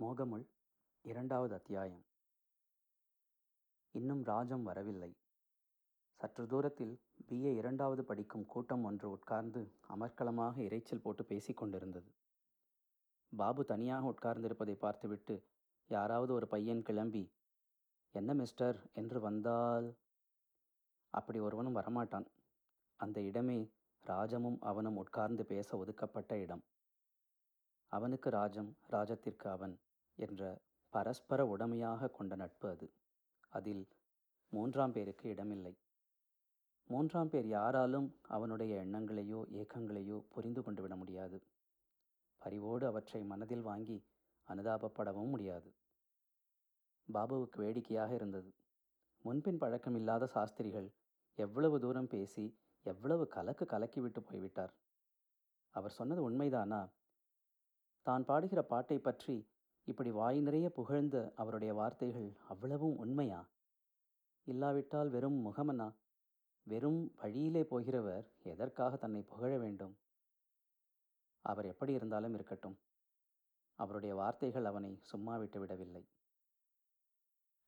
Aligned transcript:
மோகமுள் 0.00 0.46
இரண்டாவது 1.02 1.54
அத்தியாயம். 1.54 2.04
இன்னும் 3.90 4.24
ராஜம் 4.24 4.62
வரவில்லை. 4.62 5.16
சற்று 6.16 6.46
தூரத்தில் 6.46 7.00
பிஏ 7.28 7.56
இரண்டாவது 7.56 8.04
படிக்கும் 8.04 8.46
கூட்டம் 8.46 8.84
ஒன்று 8.84 9.10
உட்கார்ந்து 9.10 9.72
அமர்க்களமாக 9.88 10.60
இரைச்சல் 10.60 11.00
போட்டு 11.02 11.24
பேசிக் 11.24 11.56
கொண்டிருந்தது. 11.56 12.12
பாபு 13.36 13.64
தனியாக 13.64 14.14
உட்கார்ந்திருப்பதை 14.14 14.74
பார்த்துவிட்டு 14.74 15.46
யாராவது 15.88 16.32
ஒரு 16.32 16.48
பையன் 16.48 16.82
கிளம்பி 16.82 17.32
என்ன 18.12 18.34
மிஸ்டர்? 18.34 18.90
என்று 18.92 19.20
வந்தால்? 19.20 19.96
அப்படி 21.10 21.38
ஒருவனும் 21.38 21.76
வரமாட்டான். 21.76 22.26
அந்த 22.96 23.20
இடமே 23.20 23.70
ராஜமும் 24.06 24.58
அவனும் 24.60 24.96
உட்கார்ந்து 24.96 25.44
பேச 25.44 25.76
ஒதுக்கப்பட்ட 25.76 26.38
இடம். 26.38 26.64
அவனுக்கு 27.88 28.30
ராஜம் 28.30 28.76
ராஜத்திற்கு 28.90 29.48
அவன். 29.48 29.80
என்ற 30.20 30.60
பரஸ்பர 30.92 31.40
உடமையாக 31.46 32.08
கொண்ட 32.08 32.34
நட்பு 32.34 32.68
அது. 32.68 32.86
அதில் 33.48 33.88
மூன்றாம் 34.52 34.92
பேருக்கு 34.92 35.28
இடமில்லை. 35.28 35.74
மூன்றாம் 36.90 37.28
பேர் 37.28 37.46
யாராலும் 37.46 38.08
அவனுடைய 38.28 38.72
எண்ணங்களையோ 38.84 39.40
ஏக்கங்களையோ 39.52 40.16
புரிந்து 40.28 40.62
கொண்டு 40.62 40.82
விட 40.82 40.96
முடியாது. 40.96 41.38
பரிவோடு 42.38 42.86
அவற்றை 42.86 43.22
மனதில் 43.22 43.60
வாங்கி 43.60 43.98
அனுதாபப்படவும் 44.48 45.28
முடியாது. 45.28 45.70
பாபுவுக்கு 47.08 47.56
வேடிக்கையாக 47.56 48.14
இருந்தது. 48.14 48.50
முன்பின் 49.24 49.60
பழக்கமில்லாத 49.60 50.24
சாஸ்திரிகள் 50.26 50.88
எவ்வளவு 51.38 51.80
தூரம் 51.80 52.06
பேசி 52.06 52.44
எவ்வளவு 52.86 53.24
கலக்கு 53.26 53.64
கலக்கிவிட்டு 53.64 54.20
போய்விட்டார். 54.20 54.72
அவர் 55.74 55.90
சொன்னது 55.90 56.20
உண்மைதானா? 56.30 56.80
தான் 58.06 58.24
பாடுகிற 58.24 58.60
பாட்டை 58.62 58.98
பற்றி 58.98 59.34
இப்படி 59.84 60.10
வாய் 60.10 60.40
நிறைய 60.40 60.70
புகழ்ந்த 60.70 61.32
அவருடைய 61.36 61.74
வார்த்தைகள் 61.74 62.36
அவ்வளவும் 62.48 62.96
உண்மையா? 62.96 63.48
இல்லாவிட்டால் 64.44 65.08
வெறும் 65.08 65.46
முகமனா? 65.46 65.94
வெறும் 66.62 67.14
வழியிலே 67.16 67.62
போகிறவர் 67.62 68.26
எதற்காக 68.42 68.96
தன்னை 68.96 69.22
புகழ 69.22 69.58
வேண்டும்? 69.58 69.98
அவர் 71.40 71.64
எப்படி 71.64 71.92
இருந்தாலும் 71.92 72.34
இருக்கட்டும். 72.34 72.78
அவருடைய 73.74 74.14
வார்த்தைகள் 74.14 74.64
அவனை 74.64 74.98
சும்மா 75.02 75.36
விட்டுவிடவில்லை 75.36 76.08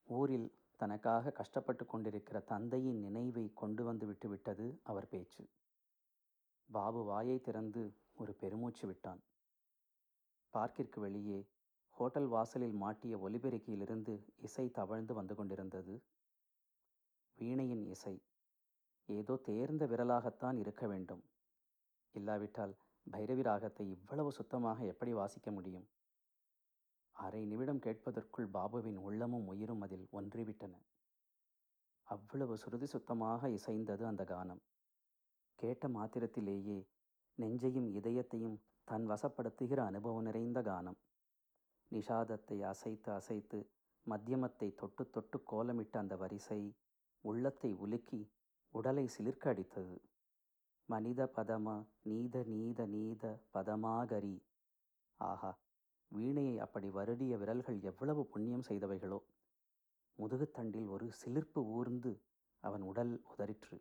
ஊரில் 0.05 0.59
தனக்காக 0.77 1.31
கஷ்டப்பட்டு 1.31 1.87
கொண்டிருக்கிற 1.87 2.41
தந்தையின் 2.41 3.01
நினைவை 3.01 3.53
கொண்டு 3.55 3.85
வந்து 3.85 4.07
விட்டுவிட்டது 4.07 4.79
அவர் 4.83 5.09
பேச்சு. 5.09 5.49
பாபு 6.73 7.05
வாயை 7.05 7.41
திறந்து 7.41 7.95
ஒரு 8.15 8.35
பெருமூச்சு 8.35 8.87
விட்டான். 8.87 9.23
பார்க்கிற்கு 10.53 11.01
வெளியே 11.01 11.49
ஹோட்டல் 11.95 12.27
வாசலில் 12.27 12.73
மாட்டிய 12.73 13.19
ஒலிபெருக்கியிலிருந்து 13.19 14.23
இசை 14.37 14.71
தவழ்ந்து 14.71 15.15
வந்து 15.15 15.35
கொண்டிருந்தது. 15.35 16.03
வீணையின் 17.39 17.85
இசை. 17.87 18.23
ஏதோ 19.07 19.37
தேர்ந்த 19.37 19.87
விரலாகத்தான் 19.87 20.57
இருக்க 20.57 20.87
வேண்டும். 20.87 21.23
இல்லாவிட்டால் 22.13 22.77
பைரவி 23.11 23.43
ராகத்தை 23.43 23.91
இவ்வளவு 23.91 24.33
சுத்தமாக 24.33 24.85
எப்படி 24.85 25.13
வாசிக்க 25.13 25.51
முடியும்? 25.51 25.87
அரை 27.13 27.45
நிமிடம் 27.45 27.81
கேட்பதற்குள் 27.81 28.49
பாபுவின் 28.53 28.97
உள்ளமும் 28.97 29.47
உயிரும் 29.47 29.81
அதில் 29.81 30.09
ஒன்றிவிட்டன. 30.13 30.75
அவ்வளவு 32.03 32.57
சுருதி 32.57 32.87
சுத்தமாக 32.87 33.49
இசைந்தது 33.49 34.07
அந்த 34.07 34.25
கானம். 34.25 34.63
கேட்ட 35.55 35.89
மாத்திரத்திலேயே 35.89 36.89
நெஞ்சையும் 37.39 37.89
இதயத்தையும் 38.01 38.57
தன் 38.85 39.09
வசப்படுத்துகிற 39.11 39.81
அனுபவம் 39.87 40.23
நிறைந்த 40.23 40.63
கானம். 40.63 40.99
நிஷாதத்தை 41.93 42.59
அசைத்து 42.63 43.13
அசைத்து 43.13 43.59
மத்தியமத்தை 44.07 44.75
தொட்டு 44.75 45.11
தொட்டு 45.11 45.39
கோலமிட்ட 45.43 45.99
அந்த 45.99 46.17
வரிசை 46.17 46.61
உள்ளத்தை 47.25 47.71
உலுக்கி 47.75 48.21
உடலை 48.75 49.05
சிலிர்க்க 49.07 49.51
அடித்தது. 49.51 49.97
மனித 50.89 51.31
பதமா 51.37 51.77
நீத 52.03 52.45
நீத 52.45 52.87
நீத 52.87 53.25
பதமாகரி. 53.55 54.37
ஆஹா 55.21 55.53
வீணையை 56.13 56.57
அப்படி 56.59 56.89
வருடிய 56.91 57.37
விரல்கள் 57.39 57.79
எவ்வளவு 57.81 58.23
புண்ணியம் 58.27 58.67
செய்தவைகளோ. 58.69 59.21
முதுகுத்தண்டில் 60.19 60.89
ஒரு 60.89 61.07
சிலிர்ப்பு 61.11 61.61
ஊர்ந்து 61.65 62.13
அவன் 62.65 62.83
உடல் 62.83 63.15
உதறிற்று. 63.25 63.77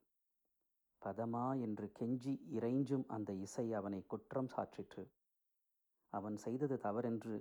பதமா 1.01 1.45
என்று 1.59 1.85
கெஞ்சி 1.99 2.33
இறைஞ்சும் 2.51 3.05
அந்த 3.07 3.31
இசை 3.33 3.66
அவனை 3.73 4.01
குற்றம் 4.05 4.47
சாற்றிற்று. 4.47 5.03
அவன் 6.13 6.38
செய்தது 6.38 6.78
தவறென்று 6.78 7.35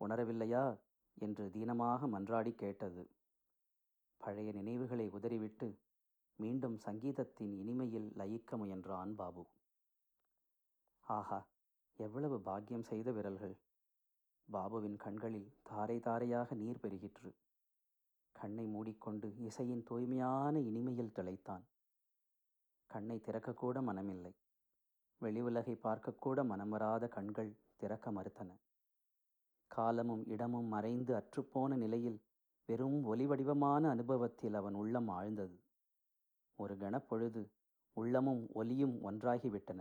உணரவில்லையா? 0.00 0.78
என்று 1.14 1.50
தீனமாக 1.50 2.06
மன்றாடி 2.06 2.54
கேட்டது. 2.54 3.10
பழைய 4.16 4.52
நினைவுகளை 4.52 5.08
உதறிவிட்டு 5.08 5.78
மீண்டும் 6.36 6.78
சங்கீதத்தின் 6.78 7.52
இனிமையில் 7.52 8.12
லயிக்க 8.18 8.56
முயன்றான் 8.56 9.14
பாபு. 9.14 9.46
ஆஹா 11.00 11.46
எவ்வளவு 11.96 12.40
பாக்கியம் 12.40 12.82
செய்த 12.82 13.12
விரல்கள். 13.12 13.58
பாபுவின் 14.52 14.96
கண்களில் 14.96 15.52
தாரை 15.62 16.00
தாரையாக 16.00 16.54
நீர் 16.54 16.80
பெருகிற்று. 16.82 17.34
கண்ணை 18.32 18.66
மூடிக்கொண்டு 18.66 19.36
இசையின் 19.36 19.82
தூய்மையான 19.82 20.60
இனிமையில் 20.60 21.12
திளைத்தான். 21.12 21.62
கண்ணை 22.86 23.20
திறக்கக்கூட 23.26 23.82
மனமில்லை. 23.82 24.34
வெளி 25.18 25.40
உலகை 25.40 25.78
பார்க்கக்கூட 25.82 26.44
மனம் 26.44 26.68
வராத 26.68 27.08
கண்கள் 27.08 27.56
திறக்க 27.76 28.12
மறுத்தன. 28.12 28.58
காலமும் 29.70 30.24
இடமும் 30.26 30.68
மறைந்து 30.68 31.12
அற்றுப்போன 31.14 31.76
நிலையில் 31.76 32.18
வெறும் 32.68 32.98
ஒலிவடிவமான 33.04 33.82
அனுபவத்தில் 33.88 34.54
அவன் 34.54 34.74
உள்ளம் 34.74 35.08
ஆழ்ந்தது. 35.08 35.56
ஒரு 36.58 36.74
கணப்பொழுது 36.76 37.42
உள்ளமும் 37.96 38.42
ஒலியும் 38.52 38.94
ஒன்றாகிவிட்டன. 39.04 39.80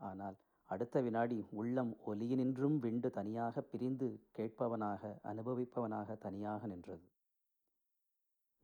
ஆனால் 0.00 0.36
அடுத்த 0.64 1.00
வினாடி 1.00 1.38
உள்ளம் 1.50 1.92
ஒலியினின்றும் 2.06 2.76
விண்டு 2.78 3.10
தனியாக 3.10 3.60
பிரிந்து 3.60 4.08
கேட்பவனாக 4.32 5.20
அனுபவிப்பவனாக 5.22 6.18
தனியாக 6.18 6.66
நின்றது. 6.66 7.04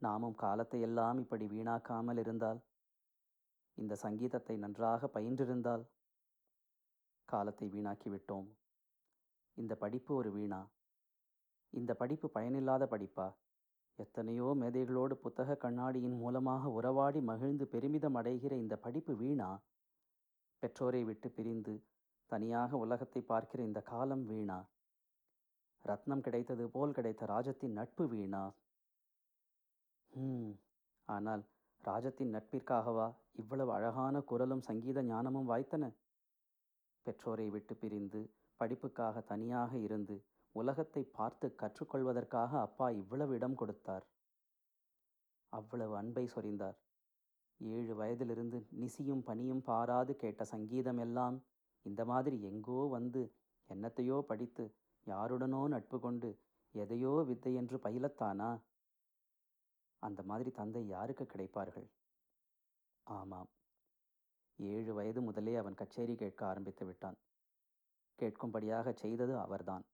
நாமும் 0.01 0.35
காலத்தையெல்லாம் 0.35 1.19
இப்படி 1.19 1.45
வீணாக்காமல் 1.45 2.17
இருந்தால் 2.17 2.59
இந்த 3.77 3.95
சங்கீதத்தை 3.95 4.55
நன்றாக 4.57 5.09
பயின்றிருந்தால் 5.13 5.83
காலத்தை 7.29 7.67
வீணாக்கிவிட்டோம். 7.67 8.47
இந்த 9.57 9.75
படிப்பு 9.75 10.15
ஒரு 10.15 10.31
வீணா? 10.31 10.69
இந்த 11.69 11.93
படிப்பு 11.93 12.29
பயனில்லாத 12.29 12.85
படிப்பா? 12.85 13.33
எத்தனையோ 13.95 14.55
மேதைகளோடு 14.59 15.13
புத்தக 15.13 15.55
கண்ணாடியின் 15.55 16.17
மூலமாக 16.17 16.69
உறவாடி 16.69 17.21
மகிழ்ந்து 17.21 17.67
பெருமிதம் 17.67 18.15
அடைகிற 18.15 18.51
இந்த 18.51 18.77
படிப்பு 18.77 19.15
வீணா? 19.15 19.59
பெற்றோரை 20.59 21.03
விட்டு 21.03 21.29
பிரிந்து 21.29 21.83
தனியாக 22.25 22.77
உலகத்தை 22.77 23.21
பார்க்கிற 23.21 23.63
இந்த 23.63 23.81
காலம் 23.81 24.25
வீணா? 24.25 24.69
ரத்னம் 25.85 26.19
கிடைத்தது 26.19 26.69
போல் 26.69 26.91
கிடைத்த 26.91 27.25
ராஜத்தின் 27.25 27.71
நட்பு 27.71 28.07
வீணா? 28.07 28.53
ஹம். 30.11 30.59
ஆனால் 31.05 31.43
ராஜத்தின் 31.83 32.33
நட்பிற்காகவா 32.33 33.13
இவ்வளவு 33.33 33.71
அழகான 33.73 34.21
குரலும் 34.21 34.61
சங்கீத 34.61 35.03
ஞானமும் 35.03 35.49
வாய்த்தன? 35.49 35.91
பெற்றோரை 37.03 37.49
விட்டு 37.49 37.75
பிரிந்து 37.75 38.21
படிப்புக்காக 38.59 39.21
தனியாக 39.21 39.77
இருந்து 39.77 40.15
உலகத்தை 40.55 41.03
பார்த்து 41.03 41.47
கற்றுக்கொள்வதற்காக 41.61 42.51
அப்பா 42.59 42.89
இவ்வளவு 42.89 43.35
இடம் 43.35 43.55
கொடுத்தார். 43.55 44.05
அவ்வளவு 45.53 45.97
அன்பை 45.97 46.25
சொரிந்தார். 46.27 46.77
ஏழு 47.59 47.93
வயதிலிருந்து 47.95 48.57
நிசியும் 48.81 49.23
பனியும் 49.23 49.61
பாராது 49.61 50.15
கேட்ட 50.15 50.43
சங்கீதம் 50.43 50.97
எல்லாம் 50.97 51.37
இந்த 51.85 52.05
மாதிரி 52.05 52.37
எங்கோ 52.41 52.81
வந்து 52.87 53.21
என்னத்தையோ 53.69 54.17
படித்து 54.21 54.65
யாருடனோ 55.07 55.67
நட்பு 55.67 55.99
கொண்டு 55.99 56.29
எதையோ 56.75 57.13
வித்தை 57.23 57.53
என்று 57.53 57.77
பயிலத்தானா? 57.77 58.49
அந்த 59.99 60.21
மாதிரி 60.23 60.49
தந்தை 60.51 60.87
யாருக்கு 60.87 61.25
கிடைப்பார்கள்? 61.25 61.87
ஆமாம். 63.07 63.49
ஏழு 64.59 64.93
வயது 64.93 65.21
முதலே 65.21 65.55
அவன் 65.55 65.73
கச்சேரி 65.73 66.15
கேட்க 66.15 66.45
ஆரம்பித்து 66.45 66.85
விட்டான். 66.85 67.17
கேட்கும்படியாக 68.21 68.93
செய்தது 68.93 69.39
அவர்தான். 69.39 69.85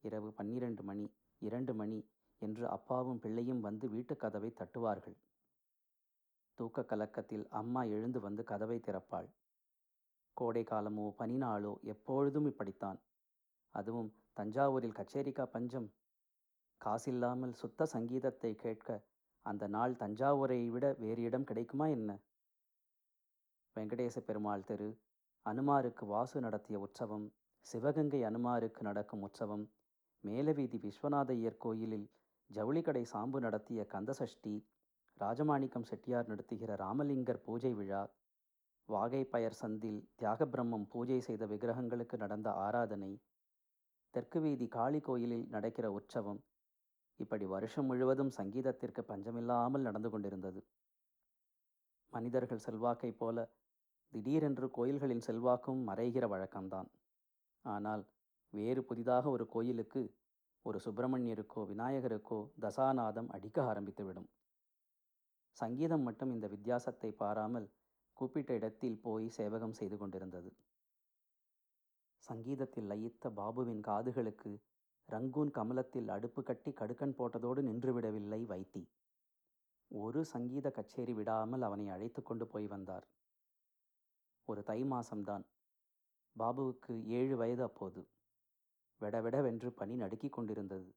இரவு 0.00 0.32
பன்னிரண்டு 0.32 0.82
மணி 0.82 1.12
இரண்டு 1.38 1.74
மணி 1.74 2.08
என்று 2.38 2.68
அப்பாவும் 2.68 3.18
பிள்ளையும் 3.18 3.60
வந்து 3.60 3.88
வீட்டுக் 3.88 4.20
கதவை 4.20 4.50
தட்டுவார்கள். 4.50 5.16
தூக்க 6.54 6.84
கலக்கத்தில் 6.84 7.48
அம்மா 7.48 7.82
எழுந்து 7.82 8.20
வந்து 8.20 8.42
கதவை 8.44 8.78
திறப்பாள். 8.78 9.28
கோடை 10.32 10.64
காலமோ 10.64 11.10
பனி 11.10 11.36
நாளோ 11.36 11.78
எப்பொழுதும் 11.82 12.46
இப்படித்தான். 12.46 13.00
அதுவும் 13.70 14.14
தஞ்சாவூரில் 14.40 14.96
கச்சேரிக்கா 14.96 15.44
பஞ்சம். 15.44 15.92
காசில்லாமல் 16.84 17.52
சுத்த 17.52 17.84
சங்கீதத்தை 17.84 18.54
கேட்க 18.54 19.04
அந்த 19.42 19.66
நாள் 19.66 19.92
தஞ்சாவூரை 19.92 20.68
விட 20.68 20.94
வேறு 20.98 21.22
இடம் 21.22 21.44
கிடைக்குமா 21.44 21.86
என்ன? 21.86 22.18
வெங்கடேச 23.76 24.20
பெருமாள் 24.20 24.64
தெரு 24.64 24.98
அனுமாருக்கு 25.46 26.04
வாசு 26.06 26.40
நடத்திய 26.40 26.76
உற்சவம் 26.78 27.26
சிவகங்கை 27.66 28.20
அனுமாருக்கு 28.22 28.80
நடக்கும் 28.80 29.22
உற்சவம் 29.22 29.64
மேலவீதி 30.24 30.78
விஸ்வநாதையர் 30.78 31.58
கோயிலில் 31.58 32.06
ஜவுளிக்கடை 32.50 33.02
சாம்பு 33.04 33.40
நடத்திய 33.40 33.86
கந்தசஷ்டி 33.92 34.54
ராஜமாணிக்கம் 35.20 35.88
செட்டியார் 35.90 36.26
நடத்துகிற 36.26 36.72
ராமலிங்கர் 36.76 37.44
பூஜை 37.44 37.72
விழா 37.74 38.02
வாகைப்பயர் 38.88 39.58
சந்தில் 39.60 40.00
தியாகபிரம்மம் 40.16 40.86
பூஜை 40.88 41.20
செய்த 41.20 41.44
விக்கிரகங்களுக்கு 41.46 42.16
நடந்த 42.16 42.50
ஆராதனை 42.50 43.12
தெற்கு 44.14 44.40
வீதி 44.40 44.66
காளி 44.66 45.00
கோயிலில் 45.00 45.46
நடக்கிற 45.48 45.86
உற்சவம். 45.90 46.40
இப்படி 47.20 47.46
வருஷம் 47.46 47.84
முழுவதும் 47.84 48.30
சங்கீதத்திற்கு 48.30 49.02
பஞ்சமில்லாமல் 49.02 49.80
நடந்து 49.80 50.10
கொண்டிருந்தது. 50.10 50.60
மனிதர்கள் 52.12 52.64
செல்வாக்கைப் 52.66 53.18
போல 53.18 53.46
திடீரென்று 54.16 54.66
கோயில்களின் 54.70 55.24
செல்வாக்கும் 55.24 55.80
மறைகிற 55.88 56.24
வழக்கம்தான். 56.32 56.86
ஆனால் 57.64 58.02
வேறு 58.52 58.82
புதிதாக 58.84 59.24
ஒரு 59.30 59.44
கோயிலுக்கு 59.46 60.02
ஒரு 60.66 60.78
சுப்பிரமணியருக்கோ 60.84 61.62
விநாயகருக்கோ 61.62 62.38
தசாநாதம் 62.58 63.28
அடிக்க 63.28 63.58
ஆரம்பித்துவிடும். 63.62 64.28
சங்கீதம் 65.56 66.02
மட்டும் 66.02 66.30
இந்த 66.30 66.46
வித்தியாசத்தை 66.46 67.10
பாராமல் 67.22 67.66
கூப்பிட்ட 68.16 68.54
இடத்தில் 68.54 68.98
போய் 69.00 69.26
சேவகம் 69.28 69.76
செய்து 69.80 69.96
கொண்டிருந்தது. 69.98 70.50
சங்கீதத்தில் 72.24 72.88
லயித்த 72.92 73.30
பாபுவின் 73.30 73.82
காதுகளுக்கு 73.88 74.52
ரங்கூன் 75.08 75.50
கமலத்தில் 75.50 76.08
அடுப்பு 76.08 76.42
கட்டி 76.42 76.72
கடுக்கன் 76.72 77.16
போட்டதோடு 77.18 77.62
நின்றுவிடவில்லை 77.68 78.40
வைத்தி. 78.54 78.82
ஒரு 79.90 80.24
சங்கீத 80.24 80.70
கச்சேரி 80.70 81.12
விடாமல் 81.12 81.62
அவனை 81.62 81.88
அழைத்து 81.88 82.22
கொண்டு 82.22 82.46
போய் 82.46 82.66
வந்தார். 82.66 83.06
ஒரு 84.48 84.62
தை 84.62 84.84
மாசம்தான். 84.84 85.44
பாபுவுக்கு 86.38 87.04
ஏழு 87.04 87.36
வயது 87.36 87.62
அப்போது. 87.62 88.08
வெடவெடவென்று 89.00 89.68
பனி 89.68 89.96
நடுக்கிக் 89.96 90.32
கொண்டிருந்தது. 90.32 90.94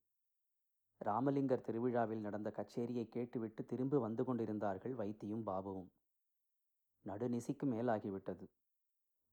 ராமலிங்கர் 1.05 1.61
திருவிழாவில் 1.61 2.19
நடந்த 2.19 2.51
கச்சேரியை 2.55 3.09
கேட்டுவிட்டு 3.09 3.65
திரும்பி 3.65 3.97
வந்து 3.97 4.23
கொண்டிருந்தார்கள் 4.23 4.95
வைத்தியும் 4.95 5.41
பாபுவும். 5.45 5.87
நடுநிசிக்கு 7.07 7.65
மேலாகிவிட்டது. 7.65 8.49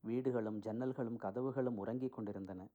வீடுகளும் 0.01 0.61
ஜன்னல்களும் 0.61 1.17
கதவுகளும் 1.17 1.77
உறங்கிக் 1.77 2.13
கொண்டிருந்தன. 2.13 2.69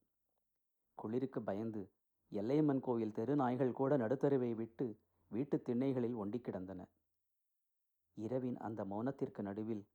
குளிருக்கு 0.95 1.41
பயந்து 1.41 1.91
எல்லையம்மன் 2.31 2.79
கோயில் 2.79 3.11
தெரு 3.11 3.35
நாய்கள் 3.35 3.71
கூட 3.71 3.97
நடுத்தருவை 3.97 4.53
விட்டு 4.53 4.99
வீட்டுத் 5.27 5.69
திண்ணைகளில் 5.69 6.15
ஒண்டிக் 6.15 6.43
கிடந்தன. 6.43 6.87
இரவின் 8.13 8.57
அந்த 8.57 8.85
மௌனத்திற்கு 8.85 9.41
நடுவில் 9.41 9.87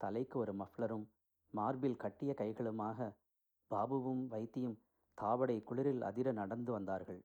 தலைக்கு 0.00 0.38
ஒரு 0.38 0.52
மஃப்ளரும் 0.52 1.06
மார்பில் 1.50 1.96
கட்டிய 1.96 2.34
கைகளுமாக 2.38 3.16
பாபுவும் 3.70 4.24
வைத்தியும் 4.30 4.76
தாவடை 5.18 5.62
குளிரில் 5.62 6.00
அதிர 6.00 6.32
நடந்து 6.32 6.72
வந்தார்கள். 6.72 7.24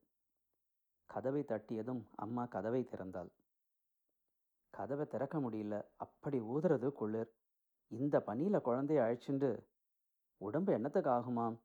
கதவை 1.05 1.43
தட்டியதும் 1.43 2.01
அம்மா 2.15 2.45
கதவை 2.45 2.87
திறந்தாள். 2.91 3.29
கதவை 4.73 5.05
திறக்க 5.05 5.39
முடியல 5.39 5.81
அப்படி 5.95 6.39
ஊதுறது 6.39 6.89
குளிர். 6.91 7.31
இந்த 7.87 8.23
பனியில 8.27 8.59
குழந்தைய 8.65 9.01
அழைச்சிண்டு 9.01 9.67
உடம்பு 10.37 10.73
என்னத்துக்கு 10.73 11.09
ஆகுமாம்? 11.09 11.57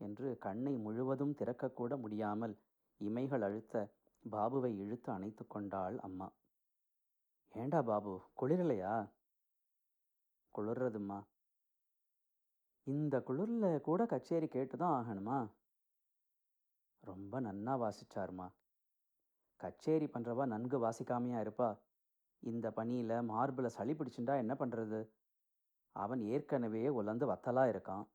என்று 0.00 0.38
கண்ணை 0.38 0.76
முழுவதும் 0.76 1.34
திறக்கக்கூட 1.38 1.98
முடியாமல் 1.98 2.58
இமைகள் 3.00 3.40
அழுத்த 3.40 3.90
பாபுவை 4.30 4.76
இழுத்து 4.78 5.12
அணைத்து 5.12 5.46
கொண்டாள் 5.46 5.98
அம்மா. 5.98 6.32
ஏண்டா 7.52 7.82
பாபு 7.82 8.12
குளிரலையா? 8.40 8.94
குளிர்றதும்மா. 10.56 11.26
இந்த 12.82 13.20
குளிரில் 13.20 13.80
கூட 13.80 14.06
கச்சேரி 14.06 14.48
கேட்டு 14.48 14.76
தான் 14.76 15.04
ஆகணுமா? 15.04 15.50
ரொம்ப 17.00 17.40
நன்னா 17.40 17.74
வாசிச்சாருமா. 17.82 18.52
கச்சேரி 19.56 20.06
பண்ணுறவா 20.06 20.46
நன்கு 20.46 20.88
வாசிக்காமையா 20.88 21.40
இருப்பா. 21.46 21.78
இந்த 22.38 22.70
பனியில் 22.70 23.22
மார்பில் 23.22 23.68
சளி 23.68 23.92
பிடிச்சுண்டா 23.92 24.36
என்ன 24.36 24.56
பண்ணுறது 24.58 25.10
அவன் 25.92 26.20
ஏற்கனவே 26.20 26.88
உலர்ந்து 26.88 27.32
வத்தலாக 27.32 27.72
இருக்கான். 27.72 28.06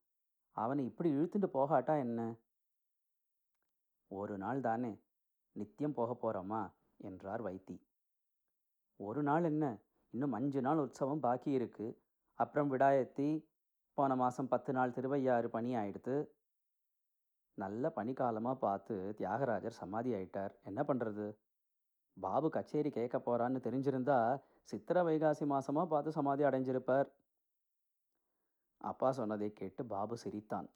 அவனை 0.51 0.85
இப்படி 0.85 1.11
இழுத்துட்டு 1.11 1.47
போகாட்டா 1.53 1.97
என்ன? 1.99 2.35
ஒரு 4.07 4.37
நாள் 4.37 4.61
தானே 4.61 5.01
நித்தியம் 5.51 5.93
போக 5.93 6.11
போகிறோமா 6.21 6.73
என்றார் 6.97 7.43
வைத்தி. 7.43 7.81
ஒரு 8.95 9.23
நாள் 9.23 9.43
என்ன? 9.43 9.77
இன்னும் 10.09 10.31
அஞ்சு 10.31 10.61
நாள் 10.61 10.77
உற்சவம் 10.77 11.19
பாக்கி 11.19 11.51
இருக்கு. 11.51 12.00
அப்புறம் 12.41 12.69
விடாயத்தி 12.73 13.29
போன 13.97 14.15
மாதம் 14.21 14.51
பத்து 14.53 14.71
நாள் 14.77 14.93
திருவையாறு 14.97 15.47
பணி 15.55 15.71
ஆயிடுத்து 15.81 16.15
நல்ல 17.57 17.83
பனிக்காலமாக 17.97 18.61
பார்த்து 18.65 18.95
தியாகராஜர் 19.17 19.79
சமாதி 19.79 20.11
ஆயிட்டார். 20.17 20.53
என்ன 20.69 20.81
பண்ணுறது 20.89 21.25
பாபு 22.17 22.47
கச்சேரி 22.55 22.89
கேட்க 22.97 23.17
போகிறான்னு 23.25 23.59
தெரிஞ்சிருந்தா 23.65 24.17
சித்திர 24.69 24.97
வைகாசி 25.07 25.45
மாதமாக 25.51 25.87
பார்த்து 25.93 26.11
சமாதி 26.17 26.43
அடைஞ்சிருப்பார். 26.49 27.09
அப்பா 28.91 29.09
சொன்னதை 29.19 29.49
கேட்டு 29.59 29.81
பாபு 29.93 30.15
சிரித்தான். 30.23 30.67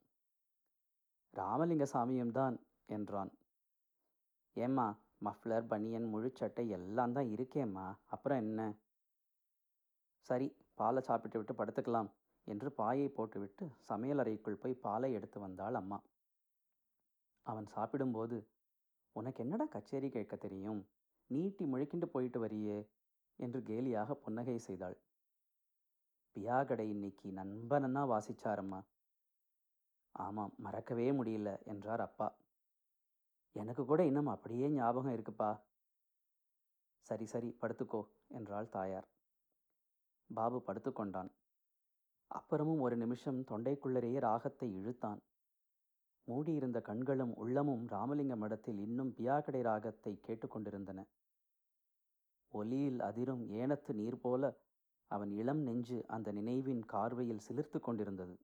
ராமலிங்க 1.33 1.85
சாமியும்தான் 1.94 2.56
என்றான். 2.95 3.31
ஏம்மா 4.56 4.88
மஃப்ளர் 5.27 5.65
பனியன் 5.71 6.07
முழுச்சட்டை 6.13 6.65
எல்லாம் 6.77 7.15
தான் 7.17 7.31
இருக்கேம்மா. 7.35 7.88
அப்புறம் 8.15 8.41
என்ன? 8.44 8.62
சரி 10.29 10.47
பாலை 10.77 11.01
சாப்பிட்டு 11.01 11.38
விட்டு 11.38 11.54
படுத்துக்கலாம் 11.54 12.10
என்று 12.48 12.72
பாயை 12.72 13.07
போட்டுவிட்டு 13.07 13.66
சமையலறைக்குள் 13.89 14.62
போய் 14.62 14.74
பாலை 14.74 15.13
எடுத்து 15.13 15.39
வந்தாள் 15.39 15.74
அம்மா. 15.74 16.00
அவன் 17.45 17.66
சாப்பிடும்போது 17.66 18.38
உனக்கு 19.16 19.44
என்னடா 19.44 19.66
கச்சேரி 19.66 20.10
கேட்க 20.10 20.36
தெரியும்? 20.36 20.81
நீட்டி 21.30 21.66
முழிக்கிண்டு 21.66 22.06
போயிட்டு 22.06 22.39
வரியே 22.39 22.77
என்று 23.39 23.60
கேலியாக 23.60 24.13
புன்னகை 24.13 24.57
செய்தாள். 24.57 24.98
பியாகடை 26.36 26.86
இன்னைக்கு 26.89 27.27
நண்பனன்னா 27.31 28.04
வாசிச்சாரம்மா 28.13 28.80
ஆமாம் 30.16 30.54
மறக்கவே 30.57 31.12
முடியல 31.12 31.50
என்றார் 31.63 32.00
அப்பா. 32.00 32.27
எனக்கு 33.56 33.86
கூட 33.86 34.06
இன்னும் 34.06 34.25
அப்படியே 34.25 34.69
ஞாபகம் 34.69 35.16
இருக்குப்பா. 35.16 35.50
சரி 37.00 37.25
சரி 37.25 37.57
படுத்துக்கோ 37.62 38.01
என்றாள் 38.27 38.69
தாயார். 38.69 39.07
பாபு 40.30 40.63
படுத்துக்கொண்டான் 40.68 41.30
அப்புறமும் 42.31 42.80
ஒரு 42.80 42.95
நிமிஷம் 42.98 43.39
தொண்டைக்குள்ளரையே 43.42 44.19
ராகத்தை 44.19 44.68
இழுத்தான். 44.74 45.22
மூடியிருந்த 46.27 46.81
கண்களும் 46.81 47.36
உள்ளமும் 47.36 47.88
ராமலிங்க 47.88 48.36
மடத்தில் 48.36 48.79
இன்னும் 48.79 49.12
பியாக்கடை 49.17 49.62
ராகத்தை 49.62 50.13
கேட்டுக்கொண்டிருந்தன 50.27 51.03
ஒலியில் 52.53 53.00
அதிரும் 53.00 53.44
ஏனத்து 53.50 53.91
நீர் 53.94 54.20
போல 54.22 54.44
அவன் 55.12 55.32
இளம் 55.32 55.62
நெஞ்சு 55.62 55.98
அந்த 56.08 56.32
நினைவின் 56.32 56.84
கார்வையில் 56.94 57.46
சிலிர்த்து 57.48 57.79
கொண்டிருந்தது. 57.79 58.36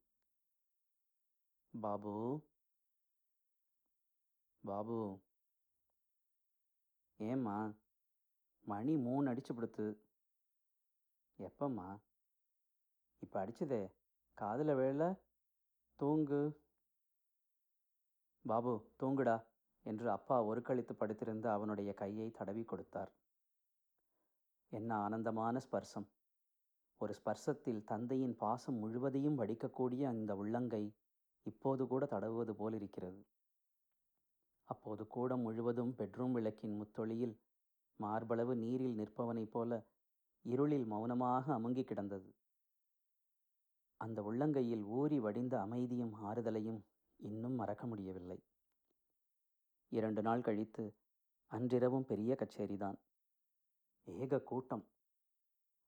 பாபு 1.74 2.16
பாபு 4.64 4.98
ஏம்மா? 7.20 7.58
மணி 8.66 8.98
மூணு 8.98 9.34
அடிச்சு 9.34 9.54
படுத்து. 9.56 9.86
எப்பம்மா? 11.42 11.88
இப்போ 13.20 13.46
அடிச்சதே 13.46 13.82
காதில் 14.34 14.74
வேலை 14.76 15.08
தூங்கு. 15.96 16.42
பாபு 18.46 18.72
தூங்குடா 19.00 19.36
என்று 19.86 20.12
அப்பா 20.12 20.44
ஒரு 20.44 20.62
கழித்து 20.62 20.96
படுத்திருந்த 20.96 21.52
அவனுடைய 21.52 21.94
கையை 21.94 22.32
தடவி 22.32 22.64
கொடுத்தார். 22.64 23.12
என்ன 24.72 24.96
ஆனந்தமான 24.96 25.62
ஸ்பர்சம். 25.66 26.08
ஒரு 26.98 27.14
ஸ்பர்சத்தில் 27.14 27.84
தந்தையின் 27.84 28.36
பாசம் 28.36 28.76
முழுவதையும் 28.76 29.38
வடிக்கக்கூடிய 29.38 30.04
அந்த 30.04 30.36
உள்ளங்கை 30.36 30.84
இப்போது 31.46 31.88
கூட 31.88 32.06
தடவுவது 32.06 32.52
போலிருக்கிறது. 32.52 33.22
அப்போது 34.70 35.08
கூடம் 35.08 35.42
முழுவதும் 35.42 35.94
பெட்ரூம் 35.98 36.32
விளக்கின் 36.32 36.76
முத்தொளியில் 36.76 37.36
மார்பளவு 38.00 38.54
நீரில் 38.56 38.98
நிற்பவனைப் 38.98 39.52
போல 39.52 39.86
இருளில் 40.42 40.86
மௌனமாக 40.86 41.54
அமுங்கி 41.54 41.84
கிடந்தது. 41.84 42.36
அந்த 43.98 44.22
உள்ளங்கையில் 44.22 44.84
ஊறி 44.84 45.20
வடிந்த 45.20 45.60
அமைதியும் 45.60 46.14
ஆறுதலையும் 46.24 46.82
இன்னும் 47.16 47.54
மறக்க 47.54 47.88
முடியவில்லை. 47.88 48.44
இரண்டு 49.90 50.22
நாள் 50.22 50.42
கழித்து 50.42 50.96
அன்றிரவும் 51.52 52.06
பெரிய 52.06 52.36
கச்சேரிதான். 52.40 52.98
ஏக 54.04 54.40
கூட்டம். 54.40 54.88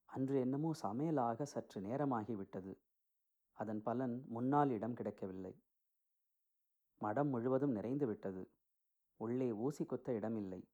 அன்று 0.04 0.40
என்னமோ 0.40 0.70
சமையலாக 0.82 1.42
சற்று 1.42 1.80
நேரமாகிவிட்டது. 1.80 2.78
அதன் 3.52 3.82
பலன் 3.82 4.24
முன்னால் 4.28 4.70
இடம் 4.70 4.94
கிடைக்கவில்லை. 4.94 5.62
மடம் 6.98 7.28
முழுவதும் 7.28 7.72
நிறைந்து 7.72 8.06
விட்டது 8.06 8.50
உள்ளே 9.16 9.52
ஊசி 9.52 9.84
கொத்த 9.84 10.14
இடமில்லை. 10.14 10.68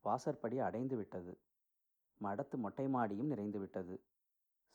வாசற்படி 0.00 0.58
அடைந்து 0.58 0.96
விட்டது 0.96 1.32
மடத்து 2.24 2.56
மொட்டை 2.56 2.86
மாடியும் 2.88 3.30
நிறைந்துவிட்டது. 3.30 3.96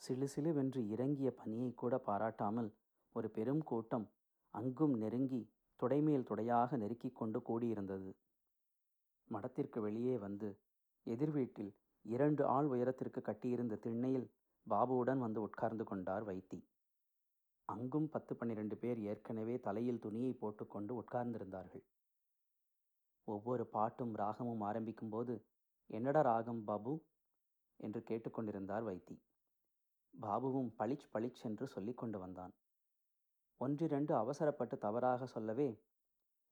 சிலு 0.01 0.27
சிலுவென்று 0.35 0.81
இறங்கிய 0.87 1.29
பனியை 1.39 1.73
கூட 1.73 1.97
பாராட்டாமல் 1.97 2.69
ஒரு 3.15 3.29
பெரும் 3.29 3.63
கூட்டம் 3.63 4.07
அங்கும் 4.53 4.95
நெருங்கி 4.97 5.41
துடைமேல் 5.79 6.23
துடையாக 6.23 6.77
நெருக்கிக் 6.77 7.15
கொண்டு 7.15 7.39
கூடியிருந்தது. 7.39 8.11
மடத்திற்கு 9.31 9.81
வெளியே 9.81 10.17
வந்து 10.17 10.49
எதிர் 11.03 11.31
வீட்டில் 11.31 11.71
இரண்டு 12.05 12.45
ஆள் 12.45 12.65
உயரத்திற்கு 12.65 13.21
கட்டியிருந்த 13.21 13.75
திண்ணையில் 13.75 14.27
பாபுவுடன் 14.67 15.17
வந்து 15.17 15.41
உட்கார்ந்து 15.41 15.83
கொண்டார் 15.83 16.25
வைத்தி. 16.25 16.59
அங்கும் 17.65 18.09
பத்து 18.09 18.35
பன்னிரண்டு 18.35 18.75
பேர் 18.77 18.99
ஏற்கனவே 18.99 19.59
தலையில் 19.59 19.99
துணியை 19.99 20.33
போட்டுக்கொண்டு 20.33 20.93
உட்கார்ந்திருந்தார்கள். 21.01 21.83
ஒவ்வொரு 23.27 23.65
பாட்டும் 23.65 24.13
ராகமும் 24.15 24.63
ஆரம்பிக்கும்போது 24.63 25.35
என்னடா 25.89 26.21
ராகம் 26.21 26.63
பாபு? 26.63 26.93
என்று 27.77 28.03
கேட்டுக்கொண்டிருந்தார் 28.03 28.83
வைத்தி. 28.83 29.21
பாபுவும் 30.21 30.71
பளிச் 30.79 31.07
பளிச் 31.13 31.43
என்று 31.43 31.67
சொல்லிக் 31.67 31.97
கொண்டு 31.97 32.19
வந்தான். 32.19 32.53
ஒன்றிரண்டு 33.57 34.15
அவசரப்பட்டு 34.15 34.77
தவறாக 34.77 35.25
சொல்லவே 35.25 35.81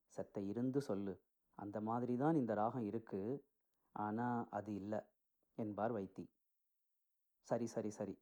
செத்த 0.06 0.42
இருந்து 0.42 0.82
சொல்லு. 0.82 1.22
அந்த 1.56 1.82
மாதிரி 1.82 2.15
தான் 2.18 2.36
இந்த 2.36 2.53
ராகம் 2.53 2.86
இருக்கு. 2.86 3.46
ஆனா 3.96 4.48
அது 4.50 4.74
இல்லை 4.74 5.00
என்பார் 5.56 5.94
வைத்தி. 5.94 6.27
சரி 7.42 7.65
சரி 7.65 7.89
சரி. 7.89 8.20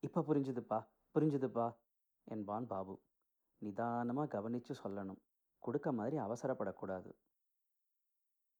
இப்போ 0.00 0.20
புரிஞ்சுதுப்பா 0.20 0.86
புரிஞ்சுதுப்பா 1.14 1.76
என்பான் 2.24 2.66
பாபு. 2.66 3.02
நிதானமாக 3.58 4.28
கவனித்து 4.28 4.74
சொல்லணும். 4.74 5.20
கொடுக்க 5.58 5.92
மாதிரி 5.92 6.18
அவசரப்படக்கூடாது. 6.18 7.10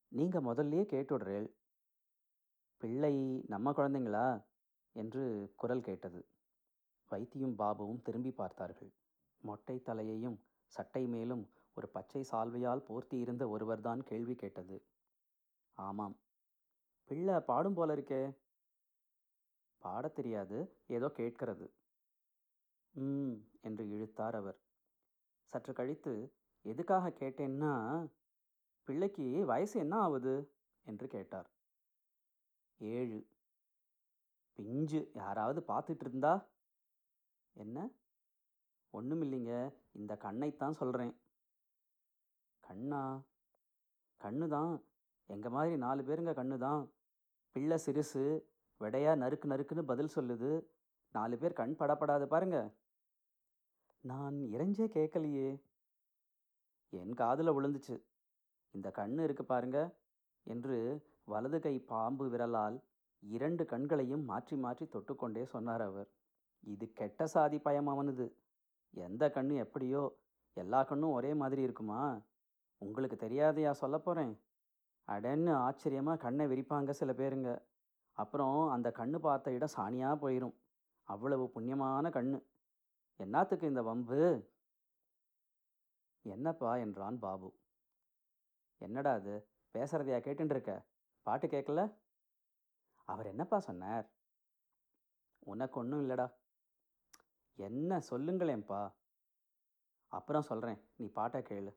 நீங்கள் 0.08 0.42
முதல்லயே 0.42 0.84
கேட்டுடுறேள். 0.84 1.48
பிள்ளை 2.82 3.44
நம்ம 3.48 3.70
குழந்தைங்களா? 3.70 4.44
என்று 4.92 5.52
குரல் 5.56 5.80
கேட்டது. 5.80 6.26
வைத்தியும் 7.10 7.54
பாபுவும் 7.58 8.02
திரும்பி 8.02 8.30
பார்த்தார்கள். 8.30 8.92
மொட்டை 9.38 9.82
தலையையும் 9.82 10.44
சட்டை 10.66 11.06
மேலும் 11.06 11.50
ஒரு 11.74 11.88
பச்சை 11.88 12.26
சால்வையால் 12.30 12.84
போர்த்தி 12.88 13.14
இருந்த 13.14 13.48
ஒருவர்தான் 13.48 14.02
கேள்வி 14.02 14.34
கேட்டது. 14.34 14.82
ஆமாம். 15.72 16.16
பிள்ளை 17.04 17.40
பாடும் 17.40 17.74
போல 17.74 17.94
இருக்கே. 17.94 18.36
பாடத் 19.78 20.14
தெரியாது. 20.14 20.76
ஏதோ 20.86 21.08
கேட்கிறது. 21.08 21.72
ம் 22.90 23.32
என்று 23.60 23.88
இழுத்தார் 23.88 24.34
அவர். 24.34 24.58
சற்று 25.44 25.72
கழித்து 25.72 26.32
எதுக்காக 26.62 27.10
கேட்டேன்னா 27.10 28.06
பிள்ளைக்கு 28.84 29.44
வயசு 29.44 29.80
என்ன 29.80 29.96
ஆகுது? 29.96 30.52
என்று 30.82 31.06
கேட்டார். 31.06 31.50
ஏழு. 32.78 33.26
பிஞ்சு. 34.52 35.10
யாராவது 35.14 35.64
பார்த்துட்டு 35.68 36.00
இருந்தா 36.00 36.48
என்ன? 37.52 37.88
ஒன்றும் 38.90 39.22
இல்லைங்க 39.22 39.74
இந்த 39.92 40.14
கண்ணைத்தான் 40.14 40.70
சொல்கிறேன் 40.70 41.20
கண்ணா? 42.60 43.22
கண்ணு 44.20 44.48
தான் 44.48 44.84
எங்கள் 45.26 45.50
மாதிரி 45.50 45.76
நாலு 45.76 46.02
பேருங்க 46.02 46.32
கண்ணு 46.40 46.58
தான் 46.58 46.92
பிள்ளை 47.52 47.78
சிறுசு 47.86 48.24
விடையா 48.80 49.16
நறுக்கு 49.16 49.46
நறுக்குன்னு 49.48 49.82
பதில் 49.82 50.14
சொல்லுது. 50.14 50.66
நாலு 51.12 51.38
பேர் 51.38 51.52
கண் 51.52 51.74
படப்படாது 51.78 52.26
பாருங்க. 52.26 52.74
நான் 54.00 54.34
இறைஞ்சே 54.34 54.86
கேட்கலையே. 54.96 55.62
என் 56.90 57.14
காதில் 57.14 57.48
விழுந்துச்சு 57.48 58.02
இந்த 58.70 58.92
கண்ணு 58.94 59.24
இருக்கு 59.24 59.44
பாருங்க. 59.44 59.94
என்று 60.42 60.78
வலது 61.28 61.60
கை 61.60 61.78
பாம்பு 61.78 62.28
விரலால் 62.28 62.76
இரண்டு 63.18 63.64
கண்களையும் 63.64 64.24
மாற்றி 64.24 64.56
மாற்றி 64.56 64.84
தொட்டுக்கொண்டே 64.84 65.44
சொன்னார் 65.44 65.80
அவர். 65.80 66.08
இது 66.60 66.92
கெட்ட 66.92 67.26
சாதி 67.26 67.58
பயம் 67.58 67.86
அவனது. 67.86 68.26
எந்த 68.94 69.28
கண்ணு 69.28 69.54
எப்படியோ 69.56 70.02
எல்லா 70.54 70.82
கண்ணும் 70.82 71.10
ஒரே 71.10 71.34
மாதிரி 71.34 71.62
இருக்குமா? 71.62 72.00
உங்களுக்கு 72.78 73.16
தெரியாதையா 73.26 73.70
சொல்ல 73.70 73.98
போகிறேன் 73.98 74.40
அடன்னு 75.08 75.52
ஆச்சரியமாக 75.52 76.16
கண்ணை 76.16 76.46
விரிப்பாங்க 76.46 76.90
சில 76.90 77.12
பேருங்க. 77.12 77.62
அப்புறம் 78.12 78.68
அந்த 78.68 78.88
கண்ணு 78.90 79.18
பார்த்த 79.18 79.52
இடம் 79.52 79.74
சாணியாக 79.76 80.16
போயிடும் 80.22 80.56
அவ்வளவு 81.08 81.50
புண்ணியமான 81.54 82.10
கண்ணு. 82.10 82.38
என்னத்துக்கு 83.16 83.66
இந்த 83.66 83.82
வம்பு? 83.82 84.50
என்னப்பா 86.24 86.76
என்றான் 86.76 87.18
பாபு. 87.18 87.48
என்னடா 88.78 89.12
அது? 89.12 89.34
பேசுறதையா 89.74 90.18
கேட்டுருக்க 90.20 90.72
பாட்டு 91.26 91.46
கேட்கல 91.46 91.80
அவர் 93.08 93.26
என்னப்பா 93.26 93.60
சொன்னார்? 93.60 94.06
உனக்கு 95.38 95.80
ஒன்றும் 95.80 96.02
இல்லைடா. 96.02 96.26
என்ன 97.58 98.00
சொல்லுங்களேன்ப்பா. 98.10 98.92
அப்புறம் 100.12 100.42
சொல்கிறேன் 100.42 100.80
நீ 100.96 101.06
பாட்டை 101.08 101.42
கேளு. 101.42 101.72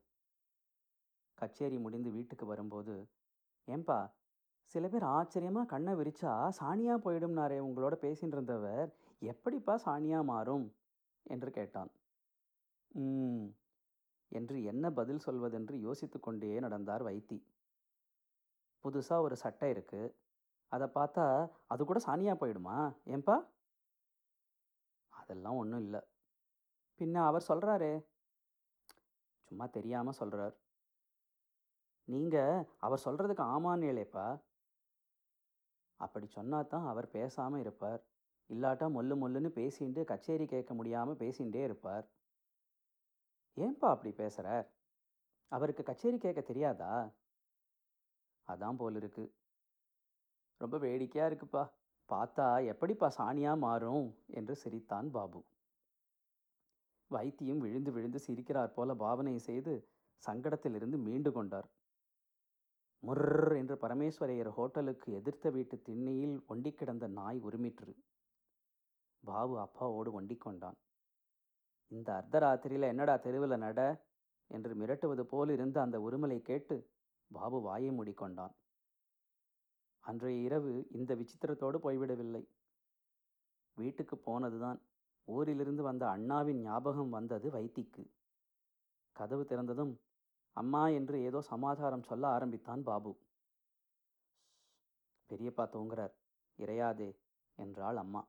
கச்சேரி 1.38 1.78
முடிந்து 1.78 2.10
வீட்டுக்கு 2.10 2.46
வரும்போது 2.46 2.94
ஏன்பா 3.68 3.98
சில 4.64 4.88
பேர் 4.88 5.02
ஆச்சரியமாக 5.02 5.66
கண்ணை 5.66 5.94
விரிச்சா 5.94 6.48
சாணியாக 6.48 6.98
போயிடும்னாரே 7.04 7.58
உங்களோட 7.58 7.94
பேசின்னு 8.00 8.32
இருந்தவர் 8.32 8.88
எப்படிப்பா 9.22 9.74
சாணியாக 9.76 10.24
மாறும்? 10.24 10.66
என்று 11.26 11.50
கேட்டான். 11.50 11.90
ம் 12.94 13.46
என்று 14.32 14.62
என்ன 14.62 14.90
பதில் 14.90 15.24
சொல்வதென்று 15.26 15.74
யோசித்து 15.80 16.20
கொண்டே 16.20 16.60
நடந்தார் 16.60 17.04
வைத்தி. 17.04 17.38
புதுசாக 18.86 19.26
ஒரு 19.26 19.36
சட்டை 19.36 19.68
இருக்குது 19.74 20.14
அதை 20.72 20.86
பார்த்தா 20.94 21.24
அது 21.66 21.82
கூட 21.84 21.98
சாணியாக 21.98 22.40
போயிடுமா? 22.42 22.76
ஏன்பா? 23.14 23.36
அதெல்லாம் 25.12 25.56
ஒன்றும் 25.56 25.80
இல்லை. 25.80 26.00
பின்ன 27.00 27.24
அவர் 27.26 27.48
சொல்கிறாரே 27.48 27.94
சும்மா 29.48 29.66
தெரியாமல் 29.68 30.18
சொல்கிறார் 30.20 30.54
நீங்கள் 32.08 32.64
அவர் 32.86 33.04
சொல்கிறதுக்கு 33.04 33.44
ஆமான்னு 33.54 33.90
இல்லைப்பா 33.92 34.26
அப்படி 36.00 36.26
சொன்னா 36.26 36.58
தான் 36.62 36.86
அவர் 36.86 37.06
பேசாமல் 37.10 37.60
இருப்பார். 37.60 38.00
இல்லாட்டா 38.50 38.86
மொல்லு 38.90 39.14
மொல்லுன்னு 39.20 39.50
பேசிட்டு 39.58 40.00
கச்சேரி 40.04 40.46
கேட்க 40.46 40.74
முடியாமல் 40.74 41.20
பேசிகிட்டே 41.22 41.62
இருப்பார். 41.64 42.04
ஏன்பா 43.56 43.88
அப்படி 43.94 44.10
பேசுகிறார் 44.12 44.66
அவருக்கு 45.52 45.82
கச்சேரி 45.82 46.18
கேட்க 46.18 46.40
தெரியாதா? 46.40 46.92
அதான் 48.48 48.76
போல் 48.76 48.94
இருக்கு. 48.94 49.34
ரொம்ப 50.60 50.78
வேடிக்கையாக 50.78 51.34
இருக்குப்பா. 51.34 51.68
பார்த்தா 52.08 52.66
எப்படிப்பா 52.66 53.08
சாணியாக 53.08 53.58
மாறும்? 53.58 54.16
என்று 54.26 54.56
சிரித்தான் 54.56 55.10
பாபு. 55.10 55.44
வைத்தியம் 57.10 57.58
விழுந்து 57.58 57.92
விழுந்து 57.92 58.18
சிரிக்கிறார் 58.18 58.72
போல 58.74 58.94
பாவனை 58.94 59.38
செய்து 59.38 59.88
சங்கடத்திலிருந்து 60.30 60.98
மீண்டு 60.98 61.32
கொண்டார். 61.32 61.68
முர்ர் 63.02 63.56
என்று 63.56 63.74
பரமேஸ்வரையர் 63.74 64.48
ஹோட்டலுக்கு 64.48 65.12
எதிர்த்த 65.12 65.50
வீட்டு 65.50 65.80
திண்ணையில் 65.80 66.44
ஒண்டி 66.46 66.72
கிடந்த 66.72 67.06
நாய் 67.06 67.40
உரிமிற்று. 67.40 67.92
பாபு 69.20 69.58
அப்பாவோடு 69.58 70.10
ஒண்டிக் 70.12 70.40
கொண்டான். 70.40 70.76
இந்த 71.86 72.12
அர்த்தராத்திரியில் 72.12 72.82
என்னடா 72.82 73.16
தெருவில் 73.16 73.58
நட? 73.58 73.80
என்று 74.50 74.74
மிரட்டுவது 74.74 75.22
போல் 75.22 75.50
இருந்த 75.50 75.80
அந்த 75.80 75.98
உருமலை 75.98 76.38
கேட்டு 76.40 76.76
பாபு 77.30 77.60
வாயை 77.60 77.90
மூடிக்கொண்டான். 77.90 78.54
அன்றைய 80.00 80.42
இரவு 80.42 80.86
இந்த 80.90 81.14
விசித்திரத்தோடு 81.14 81.78
போய்விடவில்லை. 81.78 82.48
வீட்டுக்கு 83.74 84.16
போனதுதான் 84.16 84.80
ஊரிலிருந்து 85.24 85.82
வந்த 85.82 86.08
அண்ணாவின் 86.08 86.60
ஞாபகம் 86.60 87.08
வந்தது 87.08 87.50
வைத்திக்கு. 87.50 88.04
கதவு 89.12 89.42
திறந்ததும் 89.42 89.96
அம்மா 90.52 90.88
என்று 90.88 91.22
ஏதோ 91.22 91.40
சமாதாரம் 91.40 92.02
சொல்ல 92.02 92.28
ஆரம்பித்தான் 92.28 92.82
பாபு. 92.82 93.12
பெரியப்பா 95.30 95.64
தூங்குறார். 95.72 96.14
இறையாதே 96.58 97.18
என்றாள் 97.58 97.96
அம்மா. 97.96 98.28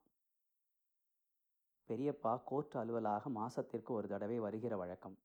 பெரியப்பா 1.89 2.43
கோர்ட் 2.43 2.75
அலுவலாக 2.75 3.29
மாசத்திற்கு 3.29 3.89
ஒரு 3.89 4.07
தடவை 4.07 4.39
வருகிற 4.39 4.77
வழக்கம். 4.77 5.17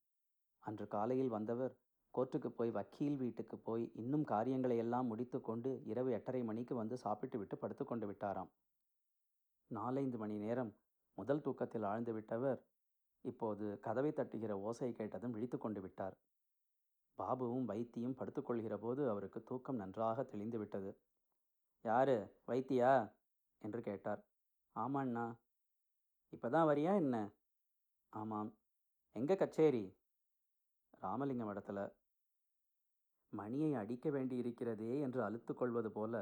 அன்று 0.61 0.87
காலையில் 0.87 1.29
வந்தவர் 1.29 1.82
கோர்ட்டுக்கு 2.15 2.49
போய் 2.49 2.71
வக்கீல் 2.71 3.17
வீட்டுக்கு 3.17 3.59
போய் 3.59 3.93
இன்னும் 3.95 4.25
காரியங்களை 4.25 4.77
எல்லாம் 4.77 5.07
முடித்து 5.07 5.41
கொண்டு 5.41 5.83
இரவு 5.85 6.13
எட்டரை 6.13 6.43
மணிக்கு 6.43 6.75
வந்து 6.75 6.97
சாப்பிட்டு 6.97 7.39
விட்டு 7.39 7.59
படுத்து 7.59 7.85
கொண்டு 7.85 8.11
விட்டாராம். 8.11 8.49
நாலைந்து 9.67 10.19
மணி 10.19 10.37
நேரம் 10.37 10.77
முதல் 11.15 11.41
தூக்கத்தில் 11.41 11.83
ஆழ்ந்து 11.83 12.13
விட்டவர் 12.13 12.63
இப்போது 13.21 13.81
கதவை 13.81 14.11
தட்டுகிற 14.11 14.51
ஓசை 14.51 14.93
கேட்டதும் 14.93 15.31
விழித்து 15.31 15.59
கொண்டு 15.59 15.81
விட்டார். 15.81 16.17
பாபுவும் 17.19 17.69
வைத்தியும் 17.69 18.17
படுத்துக்கொள்கிற 18.17 18.77
போது 18.77 19.09
அவருக்கு 19.09 19.43
தூக்கம் 19.43 19.77
நன்றாக 19.77 20.23
தெளிந்து 20.23 20.59
விட்டது. 20.59 20.99
யாரு? 21.83 22.37
வைத்தியா? 22.47 23.13
என்று 23.59 23.83
கேட்டார். 23.83 24.25
ஆமாண்ணா. 24.75 25.37
இப்பதான் 26.37 26.67
வரியா 26.69 26.97
என்ன? 26.97 27.31
ஆமாம். 28.09 28.55
எங்க 29.13 29.35
கச்சேரி? 29.35 29.97
ராமலிங்கம் 31.01 31.49
இடத்துல. 31.49 31.93
மணியை 33.33 33.75
அடிக்க 33.75 34.11
வேண்டியிருக்கிறதே 34.11 34.93
என்று 35.01 35.21
அழுத்து 35.23 35.55
கொள்வது 35.55 35.91
போல 35.93 36.15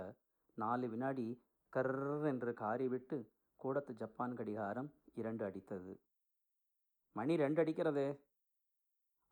நாலு 0.58 0.88
வினாடி 0.88 1.26
கர் 1.72 1.94
என்று 2.24 2.52
காரி 2.54 2.88
விட்டு 2.88 3.18
கூடத்து 3.60 3.92
ஜப்பான் 3.94 4.34
கடிகாரம் 4.34 4.90
இரண்டு 5.14 5.42
அடித்தது. 5.48 5.92
மணி 7.16 7.36
ரெண்டு 7.36 7.60
அடிக்கிறதே 7.64 8.08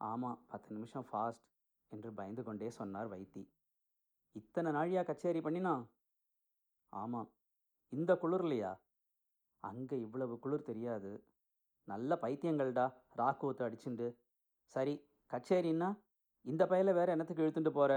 ஆமாம் 0.01 0.43
பத்து 0.49 0.75
நிமிஷம் 0.75 1.07
ஃபாஸ்ட் 1.13 1.47
என்று 1.93 2.11
பயந்து 2.13 2.43
கொண்டே 2.43 2.71
சொன்னார் 2.71 3.09
வைத்தி. 3.13 3.43
இத்தனை 4.33 4.73
நாழியா 4.73 5.03
கச்சேரி 5.03 5.41
பண்ணினா? 5.41 5.75
ஆமாம் 6.93 7.31
இந்த 7.93 8.13
குளிர்லையா 8.23 8.73
அங்கே 9.65 9.97
இவ்வளவு 9.99 10.39
குளிர் 10.39 10.69
தெரியாது. 10.71 11.13
நல்ல 11.89 12.19
பைத்தியங்கள்டா 12.23 12.87
ராக்கூத்து 13.17 13.63
அடிச்சுண்டு. 13.69 14.09
சரி 14.75 14.95
கச்சேரின்னா? 15.31 15.89
இந்த 16.45 16.67
பையில 16.67 16.93
வேற 16.93 17.13
என்னத்துக்கு 17.13 17.43
இழுத்துட்டு 17.43 17.69
போற? 17.69 17.93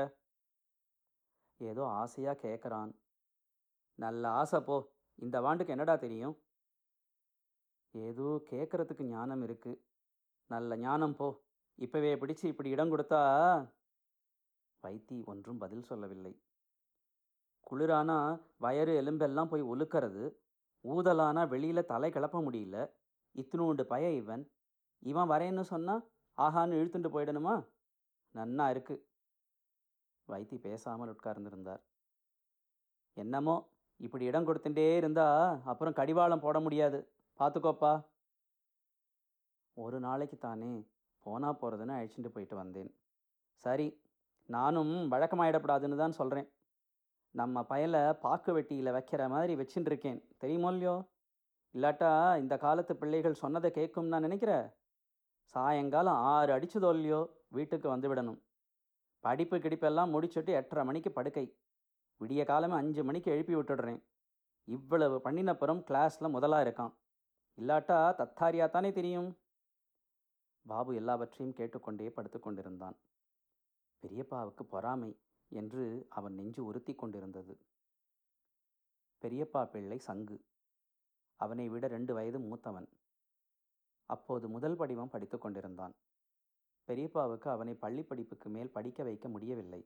ஏதோ 1.57 1.85
ஆசையாக 1.85 2.47
கேட்குறான் 2.47 2.91
நல்ல 3.95 4.29
ஆசை 4.29 4.59
போ. 4.59 4.93
இந்த 5.15 5.41
வாண்டுக்கு 5.41 5.67
என்னடா 5.67 5.95
தெரியும்? 5.95 6.35
ஏதோ 7.91 8.27
கேட்கறதுக்கு 8.49 9.03
ஞானம் 9.03 9.41
இருக்கு. 9.41 9.85
நல்ல 10.47 10.77
ஞானம் 10.77 11.15
போ. 11.15 11.27
இப்பவே 11.75 12.15
பிடிச்சு 12.15 12.45
இப்படி 12.45 12.69
இடம் 12.69 12.91
கொடுத்தா 12.91 13.21
வைத்தி 14.83 15.25
ஒன்றும் 15.25 15.57
பதில் 15.57 15.83
சொல்லவில்லை. 15.83 16.33
குளிரானா 17.71 18.17
வயறு 18.59 18.93
எலும்பெல்லாம் 19.01 19.49
போய் 19.49 19.63
ஒலுக்கிறது 19.63 20.23
ஊதலானா 20.85 21.41
வெளியில 21.53 21.85
தலை 21.85 22.11
கிளப்ப 22.11 22.39
முடியல 22.47 22.77
இத்தினோண்டு 23.35 23.83
பய 23.83 24.11
இவன். 24.11 24.43
இவன் 24.99 25.29
வரேன்னு 25.29 25.61
சொன்னா 25.61 25.95
ஆஹான்னு 26.37 26.79
இழுத்துட்டு 26.81 27.09
போயிடணுமா? 27.15 27.55
நன்னா 28.35 28.65
இருக்கு. 28.69 28.95
வைத்தி 30.27 30.57
பேசாமல் 30.67 31.15
உட்கார்ந்திருந்தார். 31.15 31.81
என்னமோ 33.17 33.55
இப்படி 33.99 34.25
இடம் 34.25 34.47
கொடுத்துட்டே 34.47 34.85
இருந்தா 34.95 35.25
அப்புறம் 35.71 35.97
கடிவாளம் 35.99 36.43
போட 36.45 36.59
முடியாது. 36.59 36.99
பார்த்துக்கோப்பா 37.39 37.91
ஒரு 39.77 39.99
நாளைக்கு 39.99 40.37
தானே 40.37 40.71
போனா 41.25 41.49
போகிறதுன்னு 41.61 41.97
அழைச்சிட்டு 41.97 42.29
போயிட்டு 42.35 42.55
வந்தேன். 42.55 42.91
சரி 43.63 43.87
நானும் 44.49 44.93
வழக்கமாயிடப்படாதுன்னு 45.11 45.97
தான் 45.97 46.17
சொல்கிறேன் 46.19 46.47
நம்ம 47.35 47.65
பயலை 47.69 48.01
பாக்கு 48.23 48.51
வெட்டியில் 48.53 48.95
வைக்கிற 48.97 49.29
மாதிரி 49.29 49.53
வச்சுட்டு 49.55 49.89
இருக்கேன். 49.91 50.19
தெரியுமோ 50.37 50.71
இல்லையோ? 50.71 50.95
இல்லாட்டா 51.75 52.11
இந்த 52.39 52.57
காலத்து 52.57 52.93
பிள்ளைகள் 52.95 53.41
சொன்னதை 53.43 53.71
கேட்கும் 53.71 54.11
நான் 54.13 54.27
நினைக்கிறேன். 54.27 54.65
சாயங்காலம் 55.53 56.19
ஆறு 56.33 56.51
அடிச்சதோ 56.57 56.89
இல்லையோ 56.93 57.21
வீட்டுக்கு 57.47 57.89
வந்து 57.89 58.13
விடணும். 58.13 58.39
படிப்பு 59.19 59.57
கிடிப்பெல்லாம் 59.57 60.13
முடிச்சுட்டு 60.13 60.51
எட்டரை 60.59 60.83
மணிக்கு 60.85 61.11
படுக்கை. 61.11 61.45
விடிய 62.21 62.45
காலமே 62.45 62.73
அஞ்சு 62.73 63.03
மணிக்கு 63.03 63.31
எழுப்பி 63.31 63.55
விட்டுடுறேன். 63.55 64.01
இவ்வளவு 64.67 65.21
பண்ணினப்புறம் 65.25 65.83
கிளாஸில் 65.89 66.33
முதலாக 66.35 66.65
இருக்கான். 66.65 66.93
இல்லாட்டா 67.57 67.97
தத்தாரியா 68.19 68.69
தானே 68.69 68.91
தெரியும்? 68.91 69.29
பாபு 70.67 70.95
எல்லாவற்றையும் 70.95 71.55
கேட்டுக்கொண்டே 71.55 72.09
படுத்து 72.09 72.39
கொண்டிருந்தான். 72.39 72.97
பெரியப்பாவுக்கு 74.03 74.63
பொறாமை 74.69 75.11
என்று 75.49 76.05
அவன் 76.09 76.33
நெஞ்சு 76.33 76.65
உறுத்தி 76.65 76.93
கொண்டிருந்தது. 76.95 77.53
பெரியப்பா 79.21 79.65
பிள்ளை 79.65 79.97
சங்கு. 79.97 80.37
அவனை 81.35 81.69
விட 81.69 81.87
ரெண்டு 81.87 82.13
வயது 82.13 82.39
மூத்தவன். 82.39 82.87
அப்போது 84.11 84.45
முதல் 84.49 84.75
படிவம் 84.75 85.09
படித்து 85.09 85.37
கொண்டிருந்தான். 85.37 85.93
பெரியப்பாவுக்கு 86.89 87.47
அவனை 87.47 87.73
பள்ளி 87.73 88.03
படிப்புக்கு 88.03 88.49
மேல் 88.49 88.71
படிக்க 88.71 89.03
வைக்க 89.03 89.27
முடியவில்லை. 89.29 89.81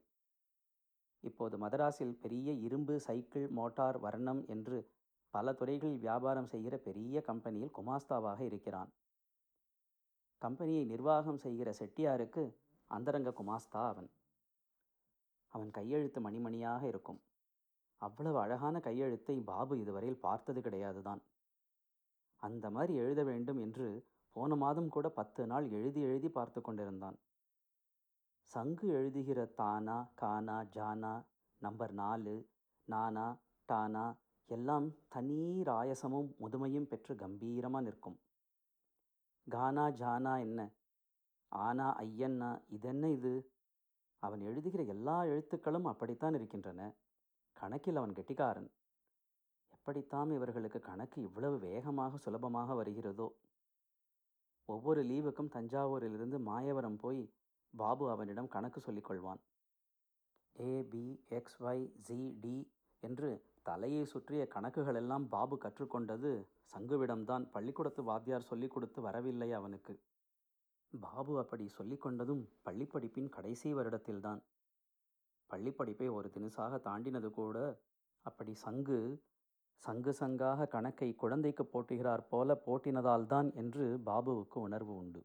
இப்போது 1.24 1.56
மதராஸில் 1.58 2.18
பெரிய 2.18 2.52
இரும்பு 2.66 2.94
சைக்கிள் 3.00 3.46
மோட்டார் 3.48 3.98
வர்ணம் 3.98 4.42
என்று 4.46 4.78
பல 5.34 5.52
துறைகளில் 5.52 5.98
வியாபாரம் 5.98 6.46
செய்கிற 6.46 6.74
பெரிய 6.78 7.20
கம்பெனியில் 7.20 7.74
குமாஸ்தாவாக 7.78 8.40
இருக்கிறான். 8.40 8.90
கம்பெனியை 10.42 10.84
நிர்வாகம் 10.84 11.38
செய்கிற 11.38 11.68
செட்டியாருக்கு 11.72 12.44
அந்தரங்க 12.90 13.30
குமாஸ்தா 13.30 13.82
அவன். 13.88 14.10
அவன் 15.52 15.70
கையெழுத்து 15.70 16.20
மணிமணியாக 16.20 16.82
இருக்கும். 16.82 17.20
அவ்வளவு 18.00 18.38
அழகான 18.40 18.76
கையெழுத்தை 18.80 19.36
பாபு 19.40 19.74
இதுவரையில் 19.80 20.20
பார்த்தது 20.20 20.60
கிடையாதுதான். 20.60 21.22
அந்த 22.42 22.66
மாதிரி 22.70 22.94
எழுத 22.94 23.20
வேண்டும் 23.22 23.60
என்று 23.60 23.86
போன 24.36 24.56
மாதம் 24.56 24.88
கூட 24.88 25.08
பத்து 25.08 25.46
நாள் 25.46 25.70
எழுதி 25.70 26.00
எழுதி 26.00 26.28
பார்த்து 26.28 26.60
கொண்டிருந்தான். 26.60 27.18
சங்கு 28.42 28.88
எழுதுகிற 28.88 29.44
தானா 29.44 30.12
கானா 30.14 30.62
ஜானா 30.62 31.24
நம்பர் 31.58 31.92
நாலு 31.92 32.48
நானா 32.84 33.38
டானா 33.64 34.16
எல்லாம் 34.46 34.94
தனி 35.08 35.62
ராயசமும் 35.62 36.28
முதுமையும் 36.40 36.86
பெற்று 36.86 37.14
கம்பீரமாக 37.14 37.84
நிற்கும். 37.84 38.18
கானா 39.46 39.88
ஜானா 39.88 40.38
என்ன? 40.38 40.72
ஆனா 41.48 41.98
ஐயன்னா 41.98 42.62
இதென்ன 42.68 43.10
இது? 43.10 43.34
அவன் 44.18 44.40
எழுதுகிற 44.40 44.82
எல்லா 44.82 45.22
எழுத்துக்களும் 45.22 45.84
அப்படித்தான் 45.84 46.34
இருக்கின்றன. 46.34 46.92
கணக்கில் 47.52 47.96
அவன் 47.96 48.12
கெட்டிக்காரன். 48.12 48.70
எப்படித்தான் 49.72 50.30
இவர்களுக்கு 50.30 50.80
கணக்கு 50.80 51.22
இவ்வளவு 51.22 51.58
வேகமாக 51.58 52.16
சுலபமாக 52.16 52.74
வருகிறதோ? 52.74 53.28
ஒவ்வொரு 54.66 55.02
லீவுக்கும் 55.02 55.52
தஞ்சாவூரிலிருந்து 55.52 56.38
மாயவரம் 56.38 56.96
போய் 56.96 57.30
பாபு 57.76 58.10
அவனிடம் 58.10 58.48
கணக்கு 58.48 58.80
சொல்லிக்கொள்வான். 58.80 59.40
A 60.60 60.82
B 60.82 61.24
X 61.28 61.62
Y 61.62 61.90
G 62.00 62.36
D 62.40 62.72
என்று 63.00 63.42
தலையை 63.62 64.04
சுற்றிய 64.04 64.48
கணக்குகளெல்லாம் 64.54 65.28
பாபு 65.28 65.56
கற்றுக்கொண்டது 65.56 66.46
சங்குவிடம்தான். 66.72 67.50
பள்ளிக்கூடத்து 67.50 68.02
வாத்தியார் 68.02 68.42
சொல்லிக் 68.42 68.70
கொடுத்து 68.70 69.02
வரவில்லை 69.02 69.52
அவனுக்கு. 69.52 70.00
பாபு 71.00 71.38
அப்படி 71.38 71.70
சொல்லிக்கொண்டதும் 71.78 72.44
பள்ளிப்படிப்பின் 72.64 73.28
கடைசி 73.28 73.74
வருடத்தில்தான். 73.74 74.42
பள்ளிப்படிப்பை 75.50 76.12
ஒரு 76.12 76.30
தினசாக 76.34 76.80
தாண்டினது 76.84 77.30
கூட 77.30 77.80
அப்படி 78.22 78.54
சங்கு 78.54 79.22
சங்கு 79.84 80.12
சங்காக 80.12 80.66
கணக்கை 80.66 81.14
குழந்தைக்கு 81.14 81.64
போட்டுகிறார் 81.64 82.22
போல 82.28 82.62
போட்டினதால்தான் 82.66 83.54
என்று 83.54 84.00
பாபுவுக்கு 84.06 84.58
உணர்வு 84.58 84.94
உண்டு. 84.94 85.20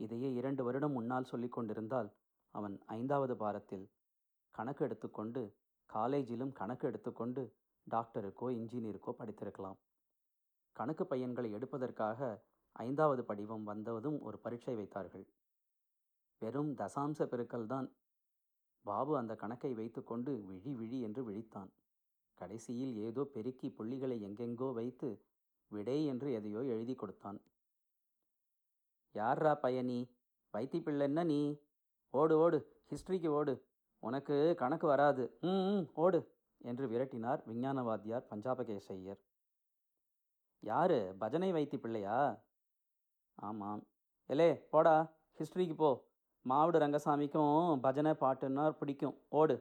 இதையே 0.00 0.32
இரண்டு 0.32 0.64
வருடம் 0.64 0.92
முன்னால் 0.92 1.24
சொல்லிக் 1.24 1.52
கொண்டிருந்தால் 1.52 2.08
அவன் 2.54 2.82
ஐந்தாவது 2.86 3.36
பாரத்தில் 3.36 3.86
கணக்கு 4.54 4.84
எடுத்துக்கொண்டு 4.84 5.42
காலேஜிலும் 5.90 6.52
கணக்கு 6.52 6.88
எடுத்துக்கொண்டு 6.88 7.42
டாக்டருக்கோ 7.86 8.46
இன்ஜினியருக்கோ 8.58 9.12
படித்திருக்கலாம். 9.18 9.78
கணக்கு 10.76 11.06
பையன்களை 11.06 11.50
எடுப்பதற்காக 11.52 12.20
ஐந்தாவது 12.76 13.24
படிவம் 13.24 13.64
வந்ததும் 13.64 14.18
ஒரு 14.20 14.38
பரீட்சை 14.38 14.74
வைத்தார்கள். 14.74 15.26
வெறும் 16.42 16.72
தசாம்ச 16.74 17.26
பெருக்கல்தான் 17.32 17.86
பாபு 18.86 19.16
அந்த 19.16 19.34
கணக்கை 19.34 19.74
வைத்துக்கொண்டு 19.74 20.32
விழி 20.44 20.72
விழி 20.74 21.00
என்று 21.00 21.22
விழித்தான். 21.30 21.70
கடைசியில் 22.34 22.94
ஏதோ 22.96 23.22
பெருக்கி 23.24 23.68
புள்ளிகளை 23.70 24.16
எங்கெங்கோ 24.24 24.72
வைத்து 24.72 25.08
விடை 25.70 26.06
என்று 26.06 26.32
எதையோ 26.32 26.64
எழுதி 26.64 26.94
கொடுத்தான். 26.94 27.38
யார்ரா 29.14 29.52
பயனி 29.62 29.98
வைத்தி 30.54 30.78
பிள்ளைன்னா 30.86 31.24
நீ? 31.24 31.40
ஓடு 32.10 32.38
ஓடு 32.38 32.58
ஹிஸ்டரிக்கு 32.90 33.28
ஓடு. 33.28 33.54
உனக்கு 34.02 34.54
கணக்கு 34.56 34.86
வராது. 34.86 35.38
ம் 35.40 35.84
ஓடு 35.94 36.20
என்று 36.58 36.88
விரட்டினார் 36.88 37.40
விஞ்ஞானவாத்தியார் 37.46 38.28
பஞ்சாபகேசையர் 38.30 39.20
யாரு? 40.62 41.14
பஜனை 41.18 41.52
வைத்தி 41.52 41.78
பிள்ளையா 41.78 42.18
ஆமாம். 43.34 43.82
எலே 44.28 44.48
போடா 44.70 45.16
ஹிஸ்டரிக்கு 45.38 45.74
போ. 45.74 45.90
மாவுடு 46.48 46.78
ரங்கசாமிக்கும் 46.84 47.80
பஜனை 47.80 48.12
பாட்டுன்னா 48.20 48.70
பிடிக்கும். 48.70 49.16
ஓடு. 49.28 49.56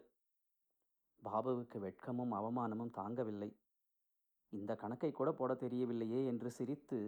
பாபுவுக்கு 1.23 1.77
வெட்கமும் 1.79 2.33
அவமானமும் 2.39 2.95
தாங்கவில்லை. 2.97 3.51
இந்த 4.49 4.75
கணக்கை 4.75 5.11
கூட 5.11 5.31
போட 5.31 5.53
தெரியவில்லையே 5.53 6.25
என்று 6.25 6.51
சிரித்து 6.51 6.99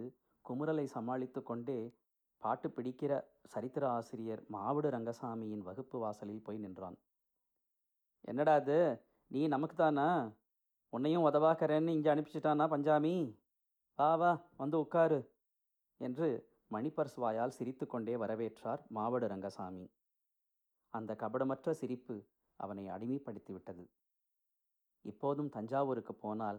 குமுறலை 0.44 0.84
சமாளித்து 0.84 1.42
கொண்டே 1.42 1.94
பாட்டு 2.42 2.68
பிடிக்கிற 2.68 3.12
சரித்திர 3.46 3.90
ஆசிரியர் 3.90 4.42
மாவிடு 4.52 4.88
ரங்கசாமியின் 4.90 5.62
வகுப்பு 5.62 5.98
வாசலில் 5.98 6.42
போய் 6.42 6.58
நின்றான். 6.58 6.98
என்னடா 8.20 8.54
அது 8.54 8.78
நீ 9.26 9.46
நமக்கு 9.46 9.76
தானா? 9.76 10.08
உன்னையும் 10.92 11.26
உதவாக்கறேன்னு 11.26 11.88
இங்கே 11.88 12.10
அனுப்பிச்சிட்டானா 12.10 12.66
பஞ்சாமி? 12.68 13.14
வா 13.98 14.14
வா 14.14 14.32
வந்து 14.56 14.78
உட்காரு 14.78 15.20
என்று 16.00 16.28
மணிப்பர்ஸ் 16.74 17.16
வாயால் 17.16 17.56
சிரித்துக்கொண்டே 17.58 18.16
வரவேற்றார் 18.16 18.80
மாவடு 18.88 19.26
ரங்கசாமி. 19.26 19.86
அந்த 20.94 21.14
கபடமற்ற 21.14 21.70
சிரிப்பு 21.70 22.16
அவனை 22.60 22.84
அடிமைப்படுத்திவிட்டது. 22.86 23.84
இப்போதும் 25.04 25.48
தஞ்சாவூருக்கு 25.48 26.14
போனால் 26.14 26.58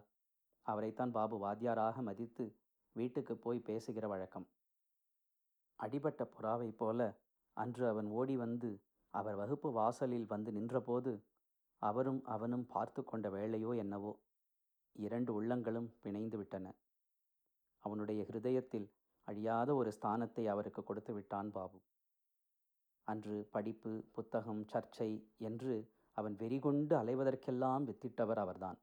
அவரைத்தான் 0.65 1.11
பாபு 1.11 1.35
வாத்தியாராக 1.37 2.01
மதித்து 2.01 2.45
வீட்டுக்கு 2.91 3.37
போய் 3.37 3.59
பேசுகிற 3.59 4.07
வழக்கம். 4.07 4.47
அடிபட்ட 5.79 6.23
புறாவைப் 6.25 6.77
போல 6.77 7.19
அன்று 7.53 7.87
அவன் 7.87 8.05
ஓடி 8.05 8.37
வந்து 8.37 8.69
அவர் 9.13 9.35
வகுப்பு 9.35 9.71
வாசலில் 9.71 10.25
வந்து 10.25 10.51
நின்றபோது 10.51 11.11
அவரும் 11.81 12.21
அவனும் 12.25 12.65
பார்த்து 12.65 13.03
கொண்ட 13.03 13.29
வேளையோ 13.29 13.71
என்னவோ 13.77 14.13
இரண்டு 14.95 15.33
உள்ளங்களும் 15.33 15.89
பிணைந்து 16.03 16.37
விட்டன. 16.37 16.75
அவனுடைய 17.83 18.21
ஹிருதயத்தில் 18.23 18.87
அழியாத 19.23 19.75
ஒரு 19.75 19.91
ஸ்தானத்தை 19.91 20.43
அவருக்கு 20.45 20.83
கொடுத்து 20.83 21.13
விட்டான் 21.13 21.51
பாபு. 21.51 21.79
அன்று 23.03 23.47
படிப்பு 23.51 23.91
புத்தகம் 24.11 24.63
சர்ச்சை 24.73 25.11
என்று 25.37 25.75
அவன் 26.17 26.35
வெறிகொண்டு 26.41 26.93
அலைவதற்கெல்லாம் 27.01 27.83
வித்திட்டவர் 27.89 28.39
அவர்தான். 28.43 28.77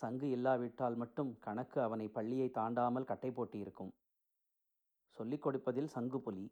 சங்கு 0.00 0.28
இல்லாவிட்டால் 0.30 0.96
மட்டும் 0.96 1.30
கணக்கு 1.38 1.78
அவனை 1.82 2.06
பள்ளியை 2.08 2.48
தாண்டாமல் 2.58 3.08
கட்டை 3.10 3.30
போட்டியிருக்கும். 3.30 3.92
சொல்லிக் 5.16 5.44
கொடுப்பதில் 5.44 5.90
சங்கு 5.94 6.18
புலி 6.20 6.44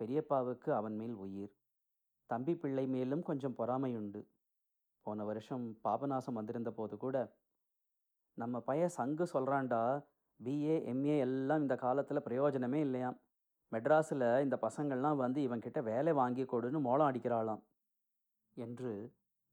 பெரியப்பாவுக்கு 0.00 0.70
அவன் 0.70 0.96
மேல் 1.00 1.16
உயிர் 1.24 1.54
தம்பி 2.30 2.54
பிள்ளை 2.54 2.84
மேலும் 2.86 3.22
கொஞ்சம் 3.22 3.56
பொறாமையுண்டு. 3.58 4.20
போன 5.06 5.24
வருஷம் 5.24 5.64
பாபநாசம் 5.84 6.38
வந்திருந்த 6.38 6.70
போது 6.70 6.94
கூட 6.96 7.16
நம்ம 8.38 8.60
பைய 8.68 8.84
சங்கு 8.98 9.24
சொல்கிறான்டா 9.32 9.82
பிஏ 10.40 10.76
எம்ஏ 10.92 11.16
எல்லாம் 11.18 11.60
இந்த 11.60 11.74
காலத்தில் 11.76 12.26
பிரயோஜனமே 12.28 12.80
இல்லையாம். 12.86 13.16
மெட்ராஸில் 13.72 14.28
இந்த 14.44 14.56
பசங்கள்லாம் 14.62 15.18
வந்து 15.24 15.40
இவன்கிட்ட 15.46 15.80
வேலை 15.82 16.12
வாங்கி 16.12 16.44
கொடுன்னு 16.52 16.80
மோளம் 16.86 17.08
அடிக்கிறாளாம். 17.10 17.62
என்று 18.56 18.92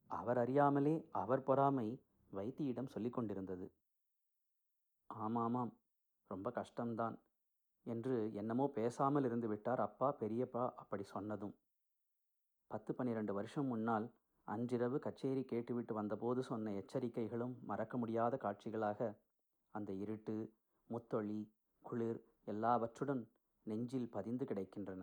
அவர் 0.06 0.38
அறியாமலே 0.38 1.10
அவர் 1.12 1.44
பொறாமை 1.44 1.88
வைத்தியிடம் 2.32 2.86
சொல்லிக் 2.86 3.14
கொண்டிருந்தது. 3.14 3.72
ஆமாமாம் 5.10 5.72
ரொம்ப 6.28 6.52
கஷ்டம்தான் 6.52 7.16
என்று 7.86 8.34
என்னமோ 8.34 8.68
பேசாமல் 8.68 9.24
இருந்து 9.24 9.48
விட்டார் 9.48 9.80
அப்பா 9.80 10.18
பெரியப்பா 10.20 10.64
அப்படி 10.76 11.04
சொன்னதும். 11.04 11.56
பத்து 12.68 12.94
பன்னிரண்டு 12.94 13.34
வருஷம் 13.34 13.68
முன்னால் 13.68 14.08
அன்றிரவு 14.48 15.00
கச்சேரி 15.00 15.44
கேட்டுவிட்டு 15.44 15.94
வந்தபோது 15.94 16.44
சொன்ன 16.44 16.72
எச்சரிக்கைகளும் 16.72 17.56
மறக்க 17.62 17.98
முடியாத 17.98 18.38
காட்சிகளாக 18.38 19.10
அந்த 19.72 19.94
இருட்டு 19.94 20.36
முத்தொளி 20.90 21.52
குளிர் 21.86 22.22
எல்லாவற்றுடன் 22.46 23.24
நெஞ்சில் 23.64 24.10
பதிந்து 24.10 24.46
கிடக்கின்றன. 24.46 25.02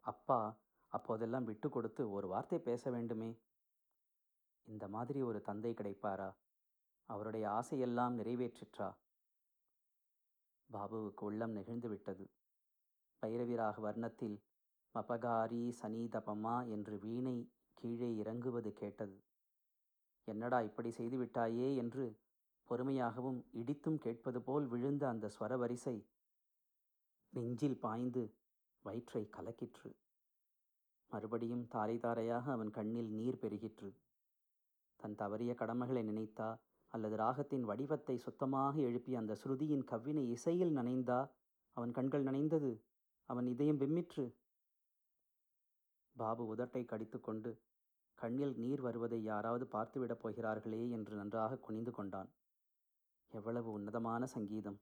அப்பா 0.00 0.56
அப்போதெல்லாம் 0.94 1.44
விட்டு 1.44 1.68
கொடுத்து 1.68 2.02
ஒரு 2.10 2.26
வார்த்தை 2.28 2.58
பேச 2.58 2.90
வேண்டுமே? 2.90 3.30
இந்த 4.68 4.84
மாதிரி 4.88 5.20
ஒரு 5.22 5.40
தந்தை 5.40 5.72
கிடைப்பாரா? 5.72 6.28
அவருடைய 7.08 7.44
ஆசையெல்லாம் 7.50 8.14
நிறைவேற்றிற்றா? 8.18 8.88
பாபுவுக்கு 10.70 11.24
உள்ளம் 11.24 11.52
நெகிழ்ந்து 11.52 11.88
விட்டது. 11.88 12.24
பைரவிராக 13.22 13.76
வர்ணத்தில் 13.80 14.36
மபகாரி 14.94 15.62
சனீதபமா 15.82 16.56
என்று 16.68 16.98
வீணை 16.98 17.36
கீழே 17.74 18.10
இறங்குவது 18.16 18.72
கேட்டது. 18.72 19.16
என்னடா 20.28 20.58
இப்படி 20.60 20.90
செய்துவிட்டாயே 20.98 21.68
என்று 21.76 22.04
பொறுமையாகவும் 22.68 23.40
இடித்தும் 23.52 23.98
கேட்பது 23.98 24.40
போல் 24.42 24.66
விழுந்த 24.66 25.04
அந்த 25.08 25.26
ஸ்வரவரிசை 25.38 25.96
நெஞ்சில் 27.32 27.78
பாய்ந்து 27.78 28.22
வயிற்றை 28.84 29.22
கலக்கிற்று. 29.36 29.90
மறுபடியும் 31.14 31.64
தாரை 31.68 31.96
தாரையாக 31.98 32.46
அவன் 32.52 32.70
கண்ணில் 32.70 33.10
நீர் 33.10 33.42
பெருகிற்று. 33.42 33.90
தன் 35.00 35.18
தவறிய 35.18 35.52
கடமைகளை 35.54 36.02
நினைத்தா 36.08 36.48
அல்லது 36.94 37.16
ராகத்தின் 37.16 37.64
வடிவத்தை 37.70 38.16
சுத்தமாக 38.18 38.74
எழுப்பிய 38.80 39.18
அந்த 39.18 39.34
ஸ்ருதியின் 39.42 39.86
கவ்வினை 39.92 40.24
இசையில் 40.28 40.76
நனைந்தா 40.76 41.20
அவன் 41.76 41.92
கண்கள் 41.92 42.24
நனைந்தது 42.24 42.70
அவன் 43.28 43.46
இதயம் 43.46 43.80
விம்மிற்று. 43.80 44.24
பாபு 46.16 46.42
உதட்டை 46.54 46.82
கடித்துக்கொண்டு 46.84 47.52
கண்ணில் 48.18 48.54
நீர் 48.56 48.80
வருவதை 48.80 49.18
யாராவது 49.22 49.64
பார்த்துவிடப் 49.72 50.22
போகிறார்களே 50.22 50.82
என்று 50.90 51.14
நன்றாக 51.16 51.56
குனிந்து 51.56 51.92
கொண்டான். 51.92 52.28
எவ்வளவு 53.32 53.70
உன்னதமான 53.70 54.24
சங்கீதம். 54.26 54.78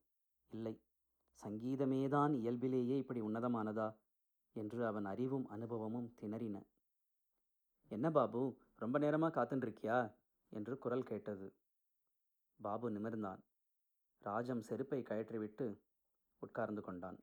இல்லை 0.53 0.75
சங்கீதமேதான் 1.42 2.33
இயல்பிலேயே 2.40 2.97
இப்படி 2.97 3.21
உன்னதமானதா? 3.21 3.87
என்று 4.53 4.87
அவன் 4.87 5.05
அறிவும் 5.05 5.47
அனுபவமும் 5.47 6.15
திணறின. 6.21 6.62
என்ன 7.88 8.11
பாபு 8.11 8.59
ரொம்ப 8.77 8.99
நேரமாக 8.99 9.33
காத்துருக்கியா 9.37 10.15
என்று 10.49 10.79
குரல் 10.79 11.03
கேட்டது. 11.03 11.55
பாபு 12.61 12.91
நிமிர்ந்தான். 12.91 13.41
ராஜம் 14.25 14.61
செருப்பை 14.61 15.03
கயற்றிவிட்டு 15.03 15.81
உட்கார்ந்து 16.38 16.83
கொண்டான். 16.83 17.19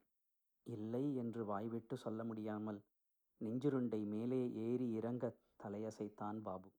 இல்லை 0.63 1.15
என்று 1.15 1.45
வாய்விட்டு 1.45 1.97
சொல்ல 1.97 2.23
முடியாமல் 2.23 2.79
நெஞ்சுருண்டை 3.41 4.05
மேலே 4.05 4.51
ஏறி 4.51 4.91
இறங்க 4.91 5.35
தலையசைத்தான் 5.63 6.41
பாபு. 6.41 6.69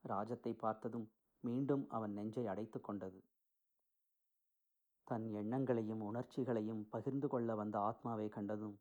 ராஜத்தை 0.00 0.52
பார்த்ததும் 0.54 1.10
மீண்டும் 1.40 1.88
அவன் 1.88 2.12
நெஞ்சை 2.12 2.46
அடைத்து 2.46 2.80
கொண்டது. 2.80 3.20
தன் 5.04 5.34
எண்ணங்களையும் 5.34 6.00
உணர்ச்சிகளையும் 6.00 6.88
பகிர்ந்து 6.88 7.28
கொள்ள 7.28 7.54
வந்த 7.54 7.78
ஆத்மாவை 7.78 8.28
கண்டதும் 8.28 8.76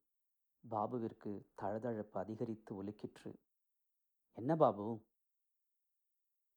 பாபுவிற்கு 0.69 1.45
தழதழப்பு 1.61 2.11
அதிகரித்து 2.11 2.83
ஒலிக்கிற்று. 2.83 3.33
என்ன 4.33 4.55
பாபு? 4.55 5.05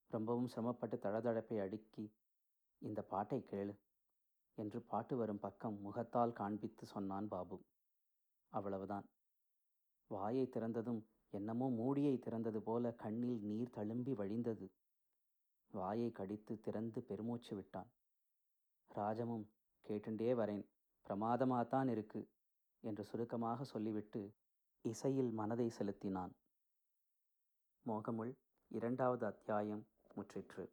ரொம்பவும் 0.06 0.48
சிரமப்பட்டு 0.48 0.96
தழதழப்பை 0.96 1.60
அடுக்கி 1.60 2.12
இந்த 2.78 3.02
பாட்டை 3.02 3.44
கேளு 3.50 3.78
என்று 4.54 4.82
பாட்டு 4.82 5.16
வரும் 5.16 5.38
பக்கம் 5.38 5.80
முகத்தால் 5.80 6.32
காண்பித்து 6.32 6.86
சொன்னான் 6.86 7.28
பாபு. 7.28 7.64
அவ்வளவுதான். 8.48 9.08
வாயை 10.06 10.48
திறந்ததும் 10.48 11.02
என்னமோ 11.30 11.70
மூடியை 11.70 12.18
திறந்தது 12.18 12.58
போல 12.58 12.92
கண்ணில் 12.92 13.42
நீர் 13.42 13.74
தழும்பி 13.74 14.14
வழிந்தது. 14.14 14.70
வாயை 15.70 16.12
கடித்து 16.12 16.60
திறந்து 16.60 17.02
பெருமூச்சு 17.02 17.56
விட்டான். 17.56 17.90
ராஜமும் 18.94 19.46
கேட்டுண்டே 19.88 20.34
வரேன். 20.34 20.64
பிரமாதமாகத்தான் 21.08 21.90
இருக்கு. 21.90 22.28
என்று 22.80 23.04
சுருக்கமாக 23.04 23.64
சொல்லிவிட்டு 23.64 24.34
இசையில் 24.82 25.30
மனதை 25.30 25.68
செலுத்தினான். 25.68 26.32
மோகமுள் 27.86 28.32
இரண்டாவது 28.68 29.26
அத்தியாயம் 29.26 29.86
முற்றிற்று. 30.16 30.70